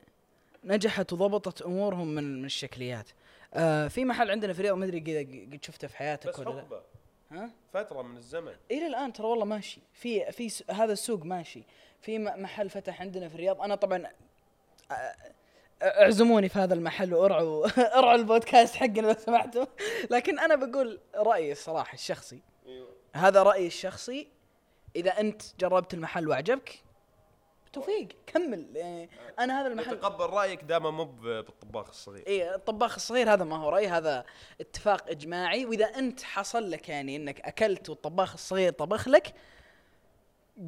نجحت 0.64 1.12
وضبطت 1.12 1.62
أمورهم 1.62 2.09
من 2.14 2.38
من 2.38 2.44
الشكليات. 2.44 3.09
آه 3.54 3.88
في 3.88 4.04
محل 4.04 4.30
عندنا 4.30 4.52
في 4.52 4.59
الرياض 4.61 4.76
ما 4.76 4.85
أدري 4.85 5.00
قد 5.00 5.52
قد 5.54 5.64
شفته 5.64 5.88
في 5.88 5.97
حياتك 5.97 6.28
بس 6.28 6.38
ولا 6.38 6.50
لا. 6.50 6.61
حقبة. 6.62 6.82
ها؟ 7.30 7.50
فترة 7.73 8.02
من 8.02 8.16
الزمن. 8.16 8.52
إلى 8.70 8.87
الآن 8.87 9.12
ترى 9.12 9.26
والله 9.26 9.44
ماشي. 9.44 9.80
في 9.92 10.32
في 10.32 10.49
س- 10.49 10.64
هذا 10.70 10.92
السوق 10.92 11.25
ماشي. 11.25 11.62
في 12.00 12.18
م- 12.18 12.42
محل 12.42 12.70
فتح 12.70 13.00
عندنا 13.00 13.28
في 13.28 13.35
الرياض. 13.35 13.61
أنا 13.62 13.75
طبعا 13.75 14.06
آه، 14.90 15.14
اعزموني 15.82 16.49
في 16.49 16.59
هذا 16.59 16.75
المحل 16.75 17.14
وارعوا 17.14 17.66
ارعوا 17.99 18.14
البودكاست 18.14 18.75
حقنا 18.75 19.00
لو 19.00 19.14
سمحتوا. 19.14 19.64
لكن 20.11 20.38
أنا 20.38 20.54
بقول 20.54 21.00
رأيي 21.14 21.52
الصراحة 21.52 21.94
الشخصي. 21.94 22.40
أيوه. 22.66 22.88
هذا 23.14 23.42
رأيي 23.42 23.66
الشخصي. 23.66 24.28
إذا 24.97 25.20
أنت 25.20 25.42
جربت 25.61 25.94
المحل 25.94 26.28
وعجبك 26.28 26.78
توفيق 27.72 28.08
كمل. 28.26 28.66
يعني 28.74 29.10
أنا 29.38 29.60
هذا 29.60 29.68
المحل 29.68 30.00
تقبل 30.00 30.24
رأيك 30.24 30.64
دام 30.64 30.96
مو 30.96 31.04
بالطباخ 31.04 31.88
الصغير. 31.88 32.26
اي 32.26 32.54
الطباخ 32.54 32.94
الصغير 32.94 33.32
هذا 33.32 33.44
ما 33.44 33.56
هو 33.56 33.68
رأي 33.68 33.88
هذا 33.88 34.24
اتفاق 34.60 35.10
إجماعي. 35.10 35.66
وإذا 35.66 35.84
أنت 35.84 36.22
حصل 36.22 36.70
لك 36.70 36.88
يعني 36.88 37.16
إنك 37.16 37.40
أكلت 37.40 37.90
والطباخ 37.90 38.32
الصغير 38.32 38.72
طبخ 38.72 39.08
لك 39.08 39.34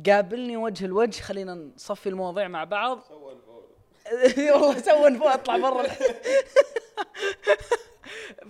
قابلني 0.07 0.57
وجه 0.57 0.85
الوجه 0.85 1.23
خلينا 1.23 1.55
نصفي 1.55 2.09
المواضيع 2.09 2.49
مع 2.49 2.65
بعض. 2.65 3.01
سوى. 3.01 3.37
والله 4.53 4.79
سوى 4.79 5.19
فوق 5.19 5.33
أطلع 5.33 5.57
برا. 5.57 5.87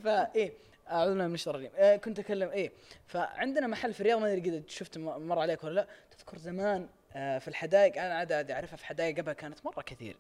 فايه 0.04 0.52
أعوذ 0.90 1.08
بالله 1.08 1.26
من 1.26 1.34
الشر 1.34 1.50
الرجيم. 1.50 1.70
آه 1.76 1.96
كنت 1.96 2.18
اتكلم 2.18 2.48
إيه 2.48 2.72
فعندنا 3.06 3.66
محل 3.66 3.94
في 3.94 4.00
الرياض 4.00 4.20
ما 4.20 4.32
أدري 4.32 4.50
قد 4.50 4.64
شفت 4.68 4.98
مر 4.98 5.38
عليك 5.38 5.64
ولا 5.64 5.74
لا. 5.74 5.86
تذكر 6.10 6.38
زمان 6.38 6.88
في 7.12 7.48
الحدائق 7.48 8.02
أنا 8.02 8.14
عاد 8.14 8.50
أعرفها 8.50 8.76
في 8.76 8.86
حدائق 8.86 9.16
قبل 9.20 9.32
كانت 9.32 9.66
مرة 9.66 9.82
كثير. 9.82 10.16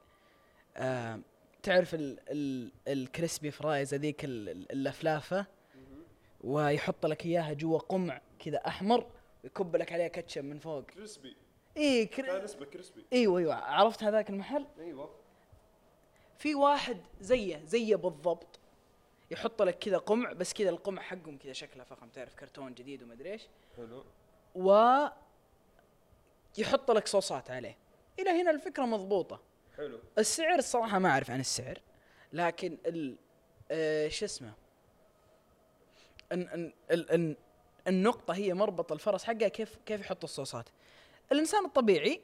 آه 0.76 1.20
تعرف 1.62 1.94
ال 1.94 2.18
ال 2.28 2.72
ال 2.88 2.97
crispy 2.97 3.50
fries 3.50 3.94
هذيك 3.94 4.24
ال- 4.24 4.48
ال- 4.48 4.72
اللفلافه 4.72 5.46
ويحط 6.40 7.06
لك 7.06 7.26
إياها 7.26 7.52
جوا 7.52 7.78
قمع 7.78 8.20
كذا 8.38 8.58
أحمر 8.66 9.06
ويكب 9.44 9.76
لك 9.76 9.92
عليها 9.92 10.08
كاتشب 10.08 10.44
من 10.44 10.58
فوق. 10.58 10.80
crispy. 10.84 11.36
اي 11.76 12.06
كر... 12.06 12.44
اسمه 12.44 12.66
crispy. 12.66 13.04
إيوه 13.12 13.38
إيوه. 13.38 13.54
عرفت 13.54 14.02
هذاك 14.04 14.30
المحل؟ 14.30 14.66
إيوه. 14.78 15.10
في 16.38 16.54
واحد 16.54 16.96
زيه 17.20 17.62
زيه 17.64 17.96
بالضبط. 17.96 18.58
يحط 19.30 19.62
لك 19.62 19.78
كذا 19.78 19.98
قمع 19.98 20.32
بس 20.32 20.52
كذا 20.52 20.70
القمع 20.70 21.02
حقهم 21.02 21.38
كذا 21.38 21.52
شكله 21.52 21.84
فخم 21.84 22.08
تعرف 22.08 22.34
كرتون 22.34 22.74
جديد 22.74 23.02
ومدري 23.02 23.32
إيش؟ 23.32 23.48
حلو. 23.76 24.04
و 24.54 24.72
يحط 26.58 26.90
لك 26.90 27.08
صوصات 27.08 27.50
عليه. 27.50 27.76
إلى 28.18 28.30
هنا 28.30 28.50
الفكرة 28.50 28.84
مضبوطة. 28.84 29.40
حلو. 29.76 29.98
السعر 30.18 30.58
الصراحه 30.58 30.98
ما 30.98 31.08
أعرف 31.08 31.30
عن 31.30 31.40
السعر 31.40 31.78
لكن 32.32 32.78
ال 32.86 33.16
آه 33.70 34.08
شو 34.08 34.24
اسمه؟ 34.24 34.52
إن 36.32 36.48
إن 36.48 36.72
ال 36.90 37.10
إن 37.10 37.36
النقطة 37.88 38.34
هي 38.34 38.54
مربط 38.54 38.92
الفرس 38.92 39.24
حقها 39.24 39.48
كيف 39.48 39.76
كيف 39.86 40.00
يحط 40.00 40.24
الصوصات. 40.24 40.68
الإنسان 41.32 41.64
الطبيعي 41.64 42.20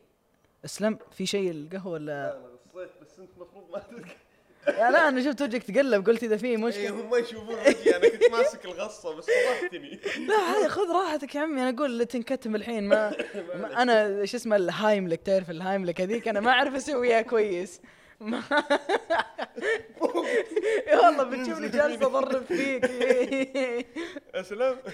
أسلم 0.64 0.98
في 1.10 1.26
شيء 1.26 1.50
القهوة 1.50 1.92
ولا؟ 1.92 2.32
قصيت 2.64 2.90
بس 3.02 3.18
أنت 3.18 3.30
المفروض 3.36 3.70
ما 3.70 3.78
تذكر 3.78 4.16
لا 4.66 5.08
أنا 5.08 5.22
شفت 5.24 5.42
وجهك 5.42 5.62
تقلب 5.62 6.06
قلت 6.06 6.22
إذا 6.22 6.36
في 6.36 6.56
مشكلة. 6.56 6.90
هم 6.90 7.14
يشوفون 7.14 7.54
وجهي 7.54 7.96
أنا 7.96 8.08
كنت 8.08 8.30
ماسك 8.30 8.64
الغصة 8.64 9.14
بس 9.14 9.26
فضحتني 9.26 10.00
لا 10.26 10.34
هذه 10.36 10.68
خذ 10.68 10.92
راحتك 10.92 11.34
يا 11.34 11.40
عمي 11.40 11.62
أنا 11.62 11.70
أقول 11.78 12.06
تنكتم 12.06 12.56
الحين 12.56 12.88
ما, 12.88 13.12
ما 13.60 13.82
أنا 13.82 14.24
شو 14.24 14.36
اسمه 14.36 14.56
الهايملك 14.56 15.20
تعرف 15.22 15.50
الهايملك 15.50 16.00
هذيك؟ 16.00 16.28
أنا 16.28 16.40
ما 16.40 16.50
أعرف 16.50 16.74
أسويها 16.74 17.22
كويس. 17.22 17.80
ما 18.20 18.42
إي 20.88 20.96
والله 20.96 21.24
بتشوفني 21.24 21.68
جالس 21.68 22.02
أضرب 22.02 22.44
فيك. 22.44 22.84
اسلم 24.34 24.78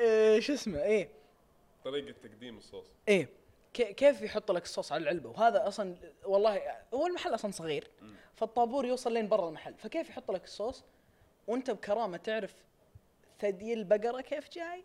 إيه، 0.00 0.40
شو 0.40 0.52
اسمه 0.54 0.82
إيه. 0.82 1.08
طريقة 1.84 2.14
تقديم 2.22 2.58
الصوص. 2.58 2.86
إيه. 3.08 3.28
كيف 3.74 4.22
يحط 4.22 4.50
لك 4.50 4.62
الصوص 4.64 4.92
على 4.92 5.02
العلبة؟ 5.02 5.30
وهذا 5.30 5.68
أصلا 5.68 5.94
والله 6.24 6.60
هو 6.94 7.06
المحل 7.06 7.34
أصلا 7.34 7.50
صغير 7.50 7.90
فالطابور 8.36 8.86
يوصل 8.86 9.12
لين 9.12 9.28
برا 9.28 9.48
المحل 9.48 9.74
فكيف 9.74 10.08
يحط 10.10 10.30
لك 10.30 10.44
الصوص؟ 10.44 10.84
وأنت 11.46 11.70
بكرامة 11.70 12.16
تعرف 12.16 12.54
ثدي 13.40 13.72
البقرة 13.72 14.20
كيف 14.20 14.48
جاي؟ 14.50 14.84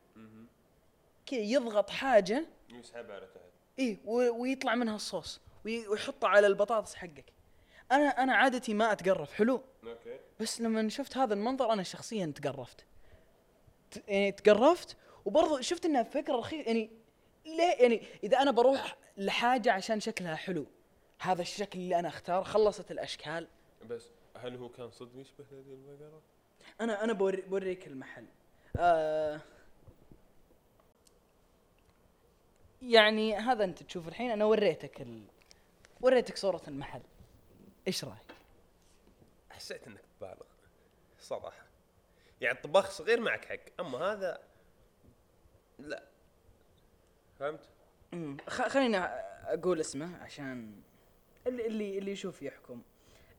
كذا 1.25 1.39
يضغط 1.39 1.89
حاجة 1.89 2.45
يسحبها 2.69 3.15
على 3.15 3.25
تحت. 3.25 3.43
و- 4.05 4.41
ويطلع 4.41 4.75
منها 4.75 4.95
الصوص 4.95 5.39
وي- 5.65 5.87
ويحطه 5.87 6.27
على 6.27 6.47
البطاطس 6.47 6.95
حقك. 6.95 7.25
أنا 7.91 8.07
أنا 8.23 8.35
عادتي 8.35 8.73
ما 8.73 8.91
اتقرف 8.91 9.33
حلو؟ 9.33 9.61
okay. 9.83 10.19
بس 10.39 10.61
لما 10.61 10.89
شفت 10.89 11.17
هذا 11.17 11.33
المنظر 11.33 11.73
أنا 11.73 11.83
شخصيا 11.83 12.33
تقرفت. 12.35 12.85
يعني 14.07 14.31
تقرفت 14.31 14.97
وبرضه 15.25 15.61
شفت 15.61 15.85
إنها 15.85 16.03
فكرة 16.03 16.35
رخيصة 16.35 16.63
يعني 16.67 16.89
ليه 17.47 17.81
يعني 17.81 18.07
إذا 18.23 18.41
أنا 18.41 18.51
بروح 18.51 18.97
لحاجة 19.17 19.71
عشان 19.71 19.99
شكلها 19.99 20.35
حلو 20.35 20.65
هذا 21.19 21.41
الشكل 21.41 21.79
اللي 21.79 21.99
أنا 21.99 22.07
أختار 22.07 22.43
خلصت 22.43 22.91
الأشكال. 22.91 23.47
بس 23.89 24.11
هل 24.35 24.55
هو 24.55 24.69
كان 24.69 24.91
صدق 24.91 25.11
يشبه 25.15 25.45
هذه 25.51 25.73
البقرة؟ 25.73 26.21
أنا 26.81 27.03
أنا 27.03 27.13
بوري 27.13 27.41
بوريك 27.41 27.87
المحل. 27.87 28.25
آه 28.77 29.41
يعني 32.81 33.35
هذا 33.35 33.63
أنت 33.63 33.83
تشوف 33.83 34.07
الحين 34.07 34.31
أنا 34.31 34.45
وريتك 34.45 35.01
ال... 35.01 35.23
وريتك 36.01 36.37
صورة 36.37 36.61
المحل. 36.67 37.01
إيش 37.87 38.03
رأيك؟ 38.03 38.35
حسيت 39.49 39.87
إنك 39.87 40.01
تبالغ 40.19 40.45
صراحة. 41.19 41.65
يعني 42.41 42.57
الطباخ 42.57 42.89
صغير 42.89 43.19
معك 43.19 43.45
حق 43.45 43.79
أما 43.79 43.97
هذا 43.97 44.43
لا. 45.79 46.03
فهمت؟ 47.39 47.59
خليني 48.47 48.97
أقول 49.47 49.79
اسمه 49.79 50.17
عشان 50.17 50.71
اللي 51.47 51.67
اللي 51.67 51.97
اللي 51.97 52.11
يشوف 52.11 52.41
يحكم. 52.41 52.81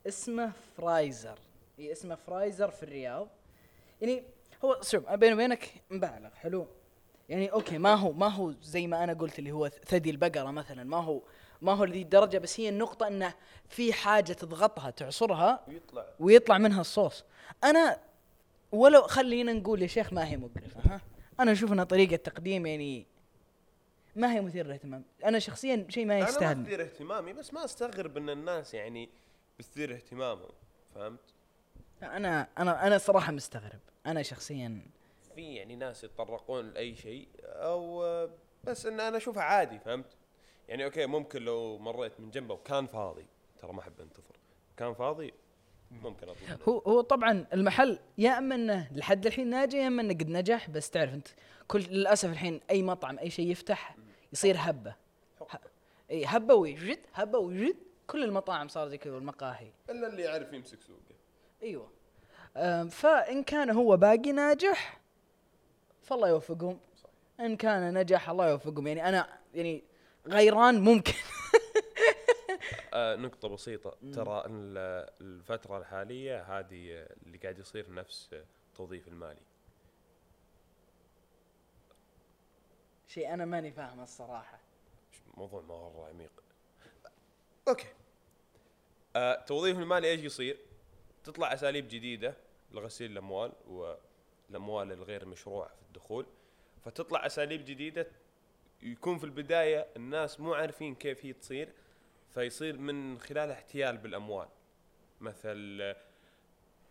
اسمه 0.07 0.52
فرايزر. 0.76 1.38
هي 1.78 1.93
اسمه 1.93 2.14
فرايزر 2.14 2.71
في 2.71 2.83
الرياض. 2.83 3.28
يعني 4.00 4.23
هو 4.64 4.81
شوف 4.83 5.11
بيني 5.11 5.35
وبينك 5.35 5.69
مبالغ 5.90 6.35
حلو؟ 6.35 6.67
يعني 7.28 7.52
okay 7.53 7.79
ما 7.78 7.95
هو 7.95 8.12
ما 8.12 8.28
هو 8.28 8.52
زي 8.62 8.87
ما 8.87 9.05
أنا 9.05 9.12
قلت 9.12 9.38
اللي 9.38 9.52
هو 9.52 9.69
ثدي 9.69 10.11
البقرة 10.11 10.50
مثلا. 10.50 10.85
ما 10.85 10.97
هو 10.97 11.23
ما 11.62 11.73
هو 11.73 11.85
لذي 11.85 12.02
الدرجة 12.02 12.38
بس 12.38 12.61
هي 12.61 12.69
النقطة 12.69 13.07
إنه 13.09 13.35
في 13.69 13.93
حاجة 13.93 14.33
تضغطها 14.33 14.90
تعصرها 14.90 15.64
ويطلع. 15.69 16.07
ويطلع 16.21 16.59
منها 16.59 16.81
الصوص. 16.81 17.25
أنا 17.64 18.00
ولو 18.73 19.02
خلينا 19.02 19.52
نقول 19.52 19.83
يا 19.83 19.87
شيخ 19.87 20.12
ما 20.12 20.28
هي 20.28 20.37
مقرفة 20.37 20.81
ها؟ 20.81 21.00
أنا 21.40 21.52
أشوف 21.52 21.73
انها 21.73 21.85
طريقة 21.85 22.17
تقديم 22.17 22.67
يعني 22.67 23.07
ما 24.19 24.33
هي 24.33 24.41
مثيرة 24.41 24.67
للاهتمام 24.67 25.05
أنا 25.25 25.39
شخصيا 25.39 25.87
شيء 25.89 26.07
ما 26.07 26.15
أنا 26.15 26.23
ما 26.23 26.29
يستاهل 26.29 26.65
تثير 26.65 26.83
اهتمامي 26.83 27.33
بس 27.33 27.55
ما 27.55 27.65
أستغرب 27.65 28.17
إن 28.17 28.31
الناس 28.31 28.75
يعني 28.75 29.09
بتثير 29.59 29.95
اهتمامهم 29.95 30.53
فهمت؟ 30.95 31.21
أنا 32.03 32.49
أنا 32.59 32.87
أنا 32.87 32.99
صراحة 32.99 33.33
مستغرب 33.33 33.81
أنا 34.07 34.23
شخصيا 34.23 34.81
في 35.35 35.55
يعني 35.55 35.77
ناس 35.77 36.05
يتطرقون 36.05 36.71
لأي 36.71 36.95
شيء 36.95 37.29
أو 37.45 38.05
بس 38.65 38.87
إن 38.87 39.01
أنا 39.01 39.17
أشوفها 39.17 39.43
عادي 39.43 39.79
فهمت؟ 39.79 40.17
يعني 40.69 40.85
أوكي 40.85 41.07
ممكن 41.07 41.43
لو 41.43 41.79
مريت 41.79 42.21
من 42.21 42.31
جنبه 42.31 42.55
وكان 42.55 42.87
فاضي 42.87 43.27
ترى 43.61 43.73
ما 43.73 43.81
أحب 43.81 44.01
أنتظر 44.01 44.37
كان 44.77 44.95
فاضي 44.95 45.35
ممكن 45.91 46.29
أطلب. 46.29 46.63
هو 46.69 46.79
هو 46.79 47.01
طبعا 47.01 47.47
المحل 47.53 47.99
يا 48.19 48.39
أما 48.39 48.55
إنه 48.55 48.89
لحد 48.93 49.27
الحين 49.27 49.51
ناجح 49.51 49.79
يا 49.79 49.87
أما 49.87 50.03
إنه 50.03 50.15
قد 50.15 50.29
نجح 50.29 50.71
بس 50.71 50.91
تعرف 50.91 51.15
أنت 51.15 51.29
كل 51.69 51.81
للأسف 51.81 52.31
الحين 52.31 52.61
أي 52.71 52.83
مطعم 52.83 53.19
أي 53.19 53.31
شيء 53.31 53.51
يفتح 53.51 53.97
يصير 54.33 54.57
هبة. 54.59 54.95
اي 56.11 56.25
هبة 56.27 56.55
ويجد 56.55 56.99
هبة 57.15 57.39
ويجد 57.39 57.77
كل 58.07 58.25
المطاعم 58.25 58.69
صار 58.69 58.89
زي 58.89 58.99
كذا 58.99 59.15
والمقاهي. 59.15 59.71
إلا 59.91 60.07
اللي 60.09 60.23
يعرف 60.23 60.53
يمسك 60.53 60.83
سوقه. 60.83 61.01
أيوه. 61.63 61.91
فإن 62.89 63.43
كان 63.43 63.71
هو 63.71 63.97
باقي 63.97 64.33
ناجح 64.33 65.01
فالله 66.03 66.29
يوفقهم. 66.29 66.81
إن 67.41 67.57
كان 67.57 67.99
نجح 67.99 68.31
الله 68.31 68.51
يوفقهم. 68.51 68.87
يعني 68.87 69.09
أنا 69.09 69.39
يعني 69.55 69.85
غيران 70.27 70.81
ممكن. 70.81 71.13
آه 72.95 73.17
نقطة 73.17 73.49
بسيطة. 73.49 73.97
ترى 74.15 74.43
ال- 74.47 75.09
الفترة 75.21 75.79
الحالية 75.79 76.43
هذه 76.59 77.07
اللي 77.27 77.39
قاعد 77.43 77.59
يصير 77.59 77.95
نفس 77.95 78.31
التوظيف 78.73 79.09
المالي. 79.09 79.41
شيء 83.09 83.35
أنا 83.35 83.45
ماني 83.45 83.73
فاهمه 83.73 84.03
الصراحة. 84.03 84.59
موضوع 85.37 85.62
مرة 85.62 86.09
عميق. 86.09 86.31
أوكي. 87.69 87.87
آه 89.17 89.35
التوظيف 89.35 89.79
المالي 89.79 90.11
إيش 90.11 90.21
يصير؟ 90.21 90.59
تطلع 91.25 91.53
أساليب 91.53 91.88
جديدة 91.88 92.35
لغسيل 92.73 93.12
الأموال 93.12 93.53
والاموال 93.69 94.93
الغير 94.93 95.27
مشروعة 95.27 95.69
في 95.69 95.83
الدخول. 95.83 96.27
فتطلع 96.85 97.27
أساليب 97.27 97.65
جديدة 97.65 98.07
يكون 98.83 99.19
في 99.19 99.25
البداية 99.25 99.87
الناس 99.97 100.41
مو 100.41 100.55
عارفين 100.55 100.95
كيف 100.95 101.25
هي 101.25 101.33
تصير 101.33 101.73
فيصير 102.31 102.79
من 102.79 103.19
خلالها 103.21 103.55
احتيال 103.55 103.97
بالأموال. 103.97 104.49
مثل 105.21 105.79
آه، 105.81 105.97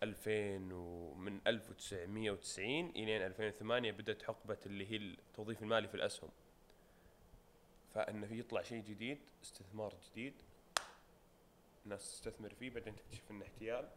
2000 0.03 0.73
ومن 0.73 1.41
1990 1.47 2.89
الين 2.89 3.21
2008 3.21 3.91
بدأت 3.91 4.23
حقبة 4.23 4.57
اللي 4.65 4.91
هي 4.91 4.95
التوظيف 4.95 5.63
المالي 5.63 5.87
في 5.87 5.95
الأسهم. 5.95 6.29
فإنه 7.93 8.33
يطلع 8.33 8.61
شيء 8.61 8.83
جديد 8.83 9.19
استثمار 9.43 9.95
جديد. 10.11 10.33
الناس 11.85 12.11
تستثمر 12.11 12.53
فيه 12.53 12.69
بعدين 12.69 12.95
تكتشف 12.95 13.31
إنه 13.31 13.45
احتيال. 13.45 13.89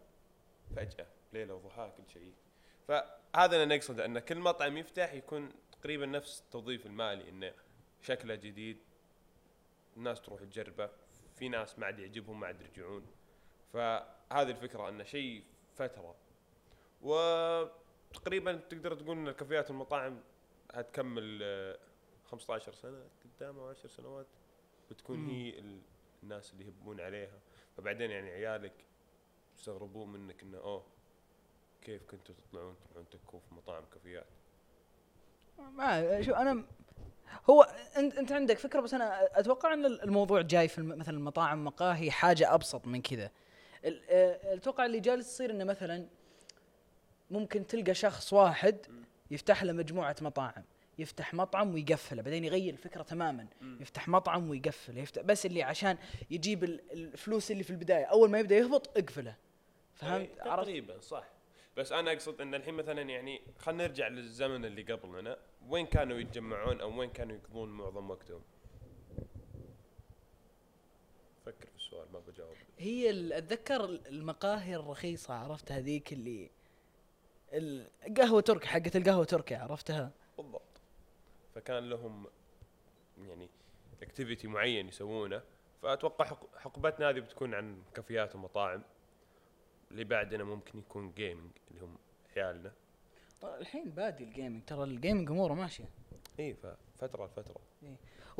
فجأة 0.76 1.06
ليلة 1.32 1.54
وضحاها 1.54 1.90
كل 1.90 2.12
شيء. 2.12 2.32
فهذا 2.88 3.62
اللي 3.62 3.76
نقصده 3.76 4.04
إن 4.04 4.18
كل 4.18 4.38
مطعم 4.38 4.76
يفتح 4.76 5.12
يكون 5.12 5.52
تقريبا 5.72 6.06
نفس 6.06 6.40
التوظيف 6.40 6.86
المالي 6.86 7.28
إنه 7.28 7.52
شكله 8.00 8.34
جديد. 8.34 8.78
الناس 9.96 10.20
تروح 10.20 10.40
تجربه. 10.40 10.90
في 11.36 11.48
ناس 11.48 11.78
ما 11.78 11.86
عاد 11.86 11.98
يعجبهم 11.98 12.40
ما 12.40 12.46
عاد 12.46 12.60
يرجعون. 12.60 13.06
فهذه 13.72 14.50
الفكرة 14.50 14.88
إن 14.88 15.04
شيء 15.04 15.44
فترة. 15.74 16.14
وتقريبا 17.02 18.52
تقدر 18.56 18.94
تقول 18.94 19.16
إن 19.16 19.28
الكافيهات 19.28 19.70
والمطاعم 19.70 20.20
هتكمل 20.74 21.38
آه، 21.42 21.78
15 22.30 22.72
سنة 22.72 23.04
قدام 23.24 23.58
أو 23.58 23.68
10 23.68 23.88
سنوات 23.88 24.26
بتكون 24.90 25.18
مم. 25.18 25.30
هي 25.30 25.58
ال- 25.58 25.80
الناس 26.22 26.52
اللي 26.52 26.64
يهبون 26.66 27.00
عليها. 27.00 27.38
فبعدين 27.76 28.10
يعني 28.10 28.30
عيالك 28.30 28.72
يستغربون 29.58 30.08
منك 30.12 30.42
إنه 30.42 30.58
أوه 30.58 30.84
كيف 31.82 32.02
كنتوا 32.10 32.34
تطلعون 32.34 32.74
تروحون 32.84 33.08
تكوا 33.10 33.40
في 33.40 33.54
مطاعم 33.54 33.84
كافيات 33.94 34.26
ما 35.58 36.22
شو 36.22 36.32
أنا 36.32 36.64
هو 37.50 37.62
أنت 37.96 38.14
أنت 38.14 38.32
عندك 38.32 38.58
فكرة 38.58 38.80
بس 38.80 38.94
أنا 38.94 39.38
أتوقع 39.40 39.72
إن 39.74 39.86
الموضوع 39.86 40.40
جاي 40.40 40.68
في 40.68 40.82
مثلا 40.82 41.16
المطاعم 41.16 41.64
مقاهي 41.64 42.10
حاجة 42.10 42.54
أبسط 42.54 42.86
من 42.86 43.02
كذا. 43.02 43.24
آه، 43.24 43.30
أتوقع 43.84 44.86
اللي 44.86 45.00
جالس 45.00 45.28
يصير 45.32 45.50
إنه 45.50 45.64
مثلا 45.64 46.06
ممكن 47.30 47.66
تلقى 47.66 47.94
شخص 47.94 48.32
واحد 48.32 48.86
يفتح 49.30 49.62
له 49.62 49.72
مجموعة 49.72 50.16
مطاعم 50.20 50.64
يفتح 50.98 51.34
مطعم 51.34 51.74
ويقفله 51.74 52.22
بعدين 52.22 52.44
يغير 52.44 52.72
الفكرة 52.72 53.02
تماما 53.02 53.46
يفتح 53.80 54.08
مطعم 54.08 54.50
ويقفل 54.50 54.98
يفتح 54.98 55.22
بس 55.22 55.46
اللي 55.46 55.62
عشان 55.62 55.98
يجيب 56.30 56.64
ال- 56.64 56.92
الفلوس 56.92 57.50
اللي 57.50 57.62
في 57.62 57.70
البداية 57.70 58.04
أول 58.04 58.30
ما 58.30 58.38
يبدأ 58.38 58.56
يهبط 58.56 58.98
اقفله. 58.98 59.36
فهمت؟ 59.94 60.28
إيه، 60.30 60.34
تقريبا 60.44 61.00
صح. 61.00 61.24
بس 61.76 61.92
أنا 61.92 62.12
أقصد 62.12 62.40
إن 62.40 62.54
الحين 62.54 62.74
مثلا 62.74 63.02
يعني 63.02 63.40
خلينا 63.58 63.86
نرجع 63.86 64.08
للزمن 64.08 64.64
اللي 64.64 64.82
قبلنا 64.82 65.36
وين 65.68 65.86
كانوا 65.86 66.18
يتجمعون 66.18 66.80
أو 66.80 66.98
وين 67.00 67.10
كانوا 67.10 67.36
يقضون 67.36 67.68
معظم 67.68 68.10
وقتهم 68.10 68.42
فكر 71.46 71.66
في 71.68 71.76
السؤال 71.76 72.12
ما 72.12 72.18
بجاوب 72.20 72.56
هي 72.80 73.10
أتذكر 73.38 73.84
المقاهي 73.84 74.76
الرخيصة 74.76 75.34
عرفت 75.34 75.72
هذيك 75.72 76.12
اللي 76.12 76.50
القهوه 77.52 78.40
تركي 78.40 78.66
حقت 78.68 78.96
القهوة 78.96 79.24
تركي 79.24 79.54
عرفتها؟ 79.54 80.10
بالضبط. 80.38 80.80
فكان 81.54 81.90
لهم 81.90 82.26
يعني 83.18 83.48
activity 84.02 84.48
معين 84.48 84.88
يسوونه. 84.88 85.42
فأتوقع 85.82 86.24
حق- 86.24 86.56
حقبتنا 86.58 87.10
هذه 87.10 87.20
بتكون 87.20 87.54
عن 87.54 87.82
كافيهات 87.94 88.34
ومطاعم. 88.34 88.82
اللي 89.90 90.04
بعدنا 90.04 90.44
ممكن 90.44 90.78
يكون 90.78 91.12
gaming 91.12 91.50
اللي 91.70 91.80
هم 91.84 91.98
عيالنا. 92.36 92.72
الحين 93.44 93.90
بادي 93.90 94.24
ال 94.24 94.30
gaming 94.30 94.64
ترى 94.64 94.84
ال 94.84 94.91
gaming 94.91 95.30
أموره 95.30 95.54
ماشية. 95.54 95.88
اي 96.40 96.54
ففتره 96.54 97.26
لفتره 97.26 97.60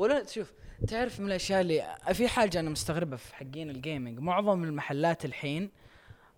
ولا 0.01 0.23
تشوف 0.23 0.53
تعرف 0.87 1.19
من 1.19 1.27
الأشياء 1.27 1.61
اللي 1.61 1.95
في 2.13 2.27
حاجة 2.27 2.59
أنا 2.59 2.69
مستغربها 2.69 3.17
في 3.17 3.35
حقين 3.35 3.69
ال 3.69 3.76
gaming 3.76 4.19
معظم 4.19 4.63
المحلات 4.63 5.25
الحين 5.25 5.69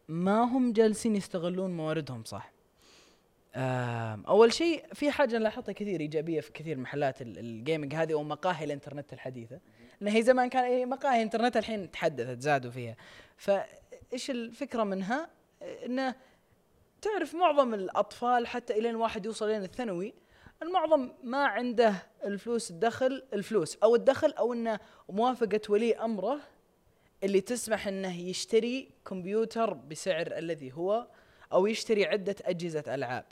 ما 0.07 0.41
هم 0.43 0.73
جالسين 0.73 1.15
يستغلون 1.15 1.77
مواردهم 1.77 2.23
صح؟ 2.23 2.51
أول 4.27 4.53
شيء 4.53 4.85
في 4.93 5.11
حاجة 5.11 5.37
لاحظتها 5.37 5.71
كثير 5.73 5.99
إيجابية 5.99 6.41
في 6.41 6.51
كثير 6.51 6.77
محلات 6.77 7.21
ال- 7.21 7.39
الجيمنج 7.39 7.95
هذه 7.95 8.13
أو 8.13 8.23
مقاهي 8.23 8.65
الإنترنت 8.65 9.13
الحديثة. 9.13 9.59
إن 10.01 10.07
هي 10.07 10.23
زمان 10.23 10.49
كان 10.49 10.63
إيه 10.63 10.85
مقاهي 10.85 11.21
انترنت 11.21 11.57
الحين 11.57 11.91
تحدثت 11.91 12.41
زادوا 12.41 12.71
فيها. 12.71 12.95
فإيش 13.37 14.29
الفكرة 14.29 14.83
منها؟ 14.83 15.29
إنه 15.85 16.15
تعرف 17.01 17.35
معظم 17.35 17.73
الأطفال 17.73 18.47
حتى 18.47 18.73
إلين 18.79 18.95
واحد 18.95 19.25
يوصل 19.25 19.49
لين 19.49 19.63
الثانوي 19.63 20.13
المعظم 20.61 21.11
ما 21.23 21.45
عنده 21.45 21.95
الفلوس 22.23 22.71
الدخل 22.71 23.23
الفلوس 23.33 23.77
أو 23.83 23.95
الدخل 23.95 24.31
أو 24.31 24.53
إنه 24.53 24.79
موافقة 25.09 25.61
ولي 25.69 25.95
أمره 25.95 26.39
اللي 27.23 27.41
تسمح 27.41 27.87
إنه 27.87 28.19
يشتري 28.19 28.89
كمبيوتر 29.05 29.73
بسعر 29.73 30.37
الذي 30.37 30.73
هو 30.73 31.07
أو 31.53 31.67
يشتري 31.67 32.05
عدة 32.05 32.35
أجهزة 32.41 32.83
ألعاب. 32.87 33.25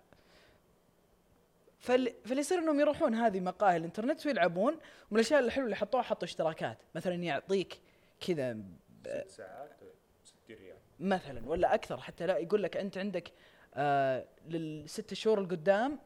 فال... 1.79 2.13
فاللي 2.25 2.39
يصير 2.39 2.57
إنهم 2.57 2.79
يروحون 2.79 3.15
هذه 3.15 3.39
مقاهي 3.39 3.77
الإنترنت 3.77 4.25
ويلعبون 4.25 4.73
ومن 4.73 5.19
الأشياء 5.19 5.39
الحلوة 5.39 5.65
اللي 5.65 5.75
حطوها 5.75 6.03
حطوا 6.03 6.23
اشتراكات. 6.23 6.77
مثلا 6.95 7.15
يعطيك 7.15 7.79
كذا 8.27 8.57
ست 9.05 9.29
ساعات 9.29 9.79
60 10.23 10.38
ريال. 10.49 10.77
مثلا 10.99 11.49
ولا 11.49 11.73
أكثر 11.73 11.97
حتى 11.97 12.25
لا 12.25 12.38
يقول 12.38 12.63
لك 12.63 12.77
أنت 12.77 12.97
عندك 12.97 13.31
آه 13.75 14.25
للست 14.47 15.13
شهور 15.13 15.39
القدام 15.39 15.99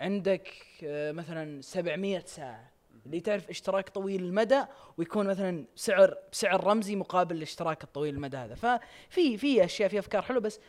عندك 0.00 0.48
آه 0.84 1.12
مثلا 1.12 1.60
700 1.62 2.18
ساعة. 2.26 2.70
اللي 3.06 3.20
تعرف 3.20 3.48
اشتراك 3.50 3.88
طويل 3.88 4.22
المدى 4.24 4.62
ويكون 4.98 5.26
مثلا 5.26 5.64
سعر 5.76 6.16
بسعر 6.32 6.64
رمزي 6.64 6.96
مقابل 6.96 7.36
الاشتراك 7.36 7.84
الطويل 7.84 8.14
المدى 8.14 8.36
هذا. 8.36 8.54
ففي 8.54 9.36
في 9.38 9.64
أشياء 9.64 9.88
في 9.88 9.98
أفكار 9.98 10.22
حلوة 10.22 10.40
بس 10.40 10.60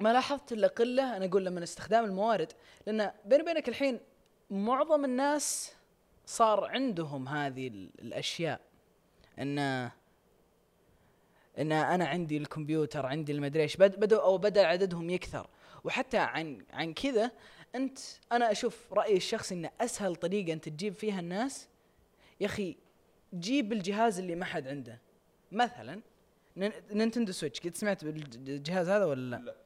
ما 0.00 0.12
لاحظت 0.12 0.52
إلا 0.52 0.68
قلة. 0.68 1.16
أنا 1.16 1.24
أقول 1.24 1.50
من 1.50 1.62
استخدام 1.62 2.04
الموارد 2.04 2.52
لأن 2.86 3.12
بيني 3.24 3.42
وبينك 3.42 3.68
الحين 3.68 4.00
معظم 4.50 5.04
الناس 5.04 5.72
صار 6.26 6.64
عندهم 6.64 7.28
هذه 7.28 7.68
ال- 7.68 7.90
الأشياء. 8.02 8.60
انه 9.38 9.92
إن 11.58 11.72
أنا 11.72 12.06
عندي 12.06 12.36
الكمبيوتر 12.36 13.06
عندي 13.06 13.32
المدري 13.32 13.62
إيش 13.62 13.76
بد- 13.76 14.00
بدأوا 14.00 14.22
أو 14.22 14.38
بدأ 14.38 14.66
عددهم 14.66 15.10
يكثر. 15.10 15.46
وحتى 15.84 16.18
عن 16.18 16.64
عن 16.72 16.94
كذا 16.94 17.30
أنت 17.74 17.98
أنا 18.32 18.50
أشوف 18.50 18.92
رأيي 18.92 19.16
الشخصي 19.16 19.54
ان 19.54 19.70
أسهل 19.80 20.16
طريقة 20.16 20.52
أنت 20.52 20.68
تجيب 20.68 20.94
فيها 20.94 21.20
الناس. 21.20 21.68
يا 22.40 22.46
أخي 22.46 22.76
جيب 23.34 23.72
الجهاز 23.72 24.18
اللي 24.18 24.34
ما 24.34 24.44
حد 24.44 24.68
عنده. 24.68 25.00
مثلا 25.52 26.02
Nintendo 26.92 27.32
Switch. 27.32 27.60
قد 27.60 27.74
سمعت 27.74 28.04
بالجهاز 28.04 28.88
هذا 28.88 29.04
ولا 29.04 29.36
لا؟ 29.36 29.42
لا. 29.42 29.56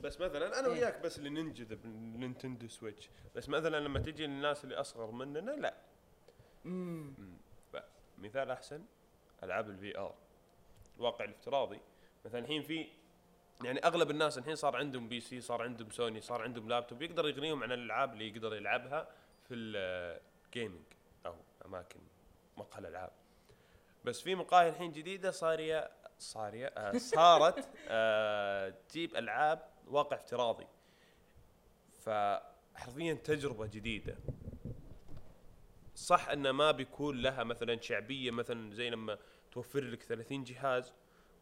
بس 0.00 0.20
مثلا 0.20 0.58
أنا 0.60 0.66
إيه. 0.66 0.72
وياك 0.72 1.00
بس 1.00 1.18
اللي 1.18 1.30
ننجذب 1.30 1.86
لل 1.86 2.02
Nintendo 2.02 2.68
Switch. 2.68 3.10
بس 3.34 3.48
مثلا 3.48 3.80
لما 3.80 3.98
تجي 3.98 4.26
للناس 4.26 4.64
اللي 4.64 4.74
أصغر 4.74 5.10
مننا 5.10 5.50
لا. 5.50 5.74
مثال 8.18 8.50
أحسن 8.50 8.84
ألعاب 9.42 9.70
ال 9.70 9.98
VR 9.98 10.14
الواقع 10.96 11.24
الافتراضي. 11.24 11.80
مثلا 12.24 12.40
الحين 12.40 12.62
في 12.62 12.86
يعني 13.64 13.78
أغلب 13.78 14.10
الناس 14.10 14.38
الحين 14.38 14.54
صار 14.54 14.76
عندهم 14.76 15.08
PC 15.08 15.40
صار 15.40 15.62
عندهم 15.62 15.90
سوني 15.90 16.20
صار 16.20 16.42
عندهم 16.42 16.68
لابتوب 16.68 17.02
يقدر 17.02 17.28
يغنيهم 17.28 17.62
عن 17.62 17.72
الألعاب 17.72 18.12
اللي 18.12 18.28
يقدر 18.28 18.54
يلعبها 18.54 19.08
في 19.48 19.54
ال 19.54 19.72
gaming 19.72 20.82
أو 21.26 21.34
أماكن 21.66 22.00
مقهى 22.56 22.80
الألعاب. 22.80 23.10
بس 24.04 24.20
في 24.20 24.34
مقاهي 24.34 24.68
الحين 24.68 24.92
جديدة 24.92 25.30
صاريه 25.30 25.90
صاريه 26.18 26.66
آه 26.66 26.98
صارت 26.98 27.68
آه 27.88 28.74
تجيب 28.88 29.16
ألعاب 29.16 29.68
واقع 29.86 30.16
افتراضي. 30.16 30.66
فحرفيا 31.98 33.14
تجربة 33.14 33.66
جديدة. 33.66 34.16
صح 35.94 36.28
إنه 36.28 36.52
ما 36.52 36.70
بيكون 36.70 37.22
لها 37.22 37.44
مثلا 37.44 37.80
شعبية 37.80 38.30
مثلا 38.30 38.74
زي 38.74 38.90
لما 38.90 39.18
توفر 39.52 39.80
لك 39.80 40.02
30 40.02 40.44
جهاز. 40.44 40.92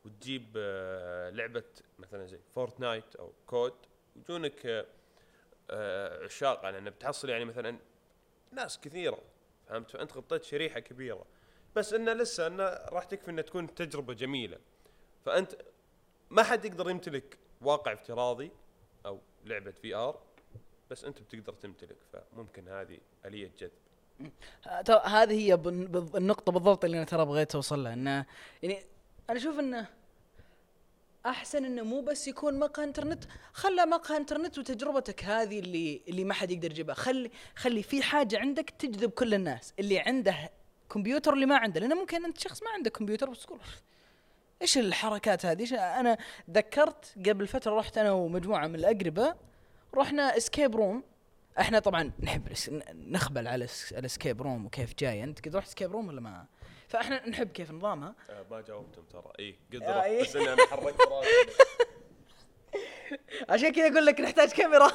وتجيب 0.06 0.46
آه، 0.56 1.30
لعبة 1.30 1.64
مثلا 1.98 2.26
زي 2.26 2.38
Fortnite 2.54 3.16
أو 3.16 3.32
COD 3.46 3.74
ويجونك 4.16 4.66
آه، 4.66 4.86
آه، 5.70 6.24
عشاق 6.24 6.64
على 6.64 6.78
إنه 6.78 6.90
بتحصل 6.90 7.28
يعني 7.28 7.44
مثلا 7.44 7.78
ناس 8.52 8.80
كثيرة 8.80 9.18
فهمت؟ 9.68 9.90
فأنت 9.90 10.16
غطيت 10.16 10.44
شريحة 10.44 10.80
كبيرة. 10.80 11.26
بس 11.76 11.92
إنه 11.92 12.12
لسه 12.12 12.46
إنه 12.46 12.64
راح 12.64 13.04
تكفي 13.04 13.30
انها 13.30 13.42
تكون 13.42 13.74
تجربة 13.74 14.14
جميلة. 14.14 14.58
فأنت 15.24 15.56
ما 16.30 16.42
حد 16.42 16.64
يقدر 16.64 16.90
يمتلك 16.90 17.38
واقع 17.60 17.92
افتراضي 17.92 18.50
أو 19.06 19.20
لعبة 19.44 19.70
في 19.70 19.94
ار 19.94 20.22
بس 20.90 21.04
أنت 21.04 21.22
بتقدر 21.22 21.52
تمتلك. 21.52 21.96
فممكن 22.12 22.68
هذه 22.68 22.98
آلية 23.24 23.50
جذب. 23.58 23.72
هذه 25.04 25.32
هي 25.32 25.54
النقطة 26.14 26.52
بالضبط 26.52 26.84
اللي 26.84 26.96
أنا 26.96 27.04
ترى 27.06 27.24
بغيت 27.24 27.54
أوصل 27.54 27.84
لها 27.84 27.92
إنه 27.92 28.26
يعني 28.62 28.78
أنا 29.30 29.38
أشوف 29.38 29.58
إنه 29.58 29.86
أحسن 31.26 31.64
إنه 31.64 31.82
مو 31.82 32.00
بس 32.00 32.28
يكون 32.28 32.58
مقهى 32.58 32.84
إنترنت. 32.84 33.24
خلى 33.52 33.86
مقهى 33.86 34.16
إنترنت 34.16 34.58
وتجربتك 34.58 35.24
هذه 35.24 35.58
اللي 35.58 36.02
اللي 36.08 36.24
ما 36.24 36.34
حد 36.34 36.50
يقدر 36.50 36.70
يجيبها. 36.70 36.94
خلي 36.94 37.30
خلي 37.56 37.82
في 37.82 38.02
حاجة 38.02 38.38
عندك 38.38 38.70
تجذب 38.70 39.10
كل 39.10 39.34
الناس. 39.34 39.74
اللي 39.78 39.98
عنده 39.98 40.50
كمبيوتر 40.90 41.32
اللي 41.34 41.46
ما 41.46 41.56
عنده. 41.56 41.80
لأنه 41.80 41.94
ممكن 41.94 42.24
أنت 42.24 42.38
شخص 42.38 42.62
ما 42.62 42.70
عنده 42.70 42.90
كمبيوتر 42.90 43.30
بس 43.30 43.42
تقول 43.42 43.60
إيش 44.62 44.78
الحركات 44.78 45.46
هذه؟ 45.46 45.60
إيش 45.60 45.72
أنا 45.72 46.18
ذكرت 46.50 47.14
قبل 47.28 47.46
فترة 47.46 47.74
رحت 47.74 47.98
أنا 47.98 48.12
ومجموعة 48.12 48.66
من 48.66 48.74
الاقرباء 48.74 49.36
رحنا 49.94 50.36
escape 50.36 50.76
room 50.76 51.02
إحنا 51.60 51.78
طبعا 51.78 52.12
نحب 52.20 52.48
نخبل 52.92 53.48
على 53.48 53.68
ال 53.92 53.99
escape 53.99 54.42
room 54.42 54.66
وكيف 54.66 54.94
جاي. 54.98 55.24
أنت 55.24 55.48
قد 55.48 55.56
رحت 55.56 55.68
escape 55.68 55.92
room 55.92 56.08
ولا 56.08 56.20
ما؟ 56.20 56.46
فاحنا 56.88 57.28
نحب 57.28 57.48
كيف 57.48 57.70
نظامها. 57.70 58.14
آه 58.30 58.46
ما 58.50 58.60
جاوبتم 58.60 59.02
ترى. 59.02 59.32
اي 59.38 59.56
قد 59.72 59.82
آه، 59.82 60.04
إيه. 60.04 60.22
بس 60.22 60.36
اني 60.36 60.52
أنا 60.52 60.66
حركت 60.66 61.00
راسي 61.00 61.28
عشان 63.48 63.72
كذا 63.72 63.92
أقول 63.92 64.06
لك 64.06 64.20
نحتاج 64.20 64.52
كاميرا. 64.52 64.88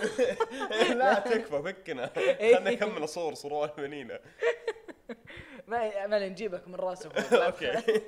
لا 0.99 1.19
تكفى 1.19 1.62
فكنا. 1.63 2.12
إيه. 2.17 2.56
خلنا 2.56 2.71
نكمل 2.71 3.04
اصور 3.04 3.34
سروال 3.34 3.69
فنينة 3.69 4.19
ما 5.67 6.08
ما 6.08 6.27
نجيبك 6.27 6.67
من 6.67 6.75
راسه. 6.75 7.12
أوكي. 7.45 8.01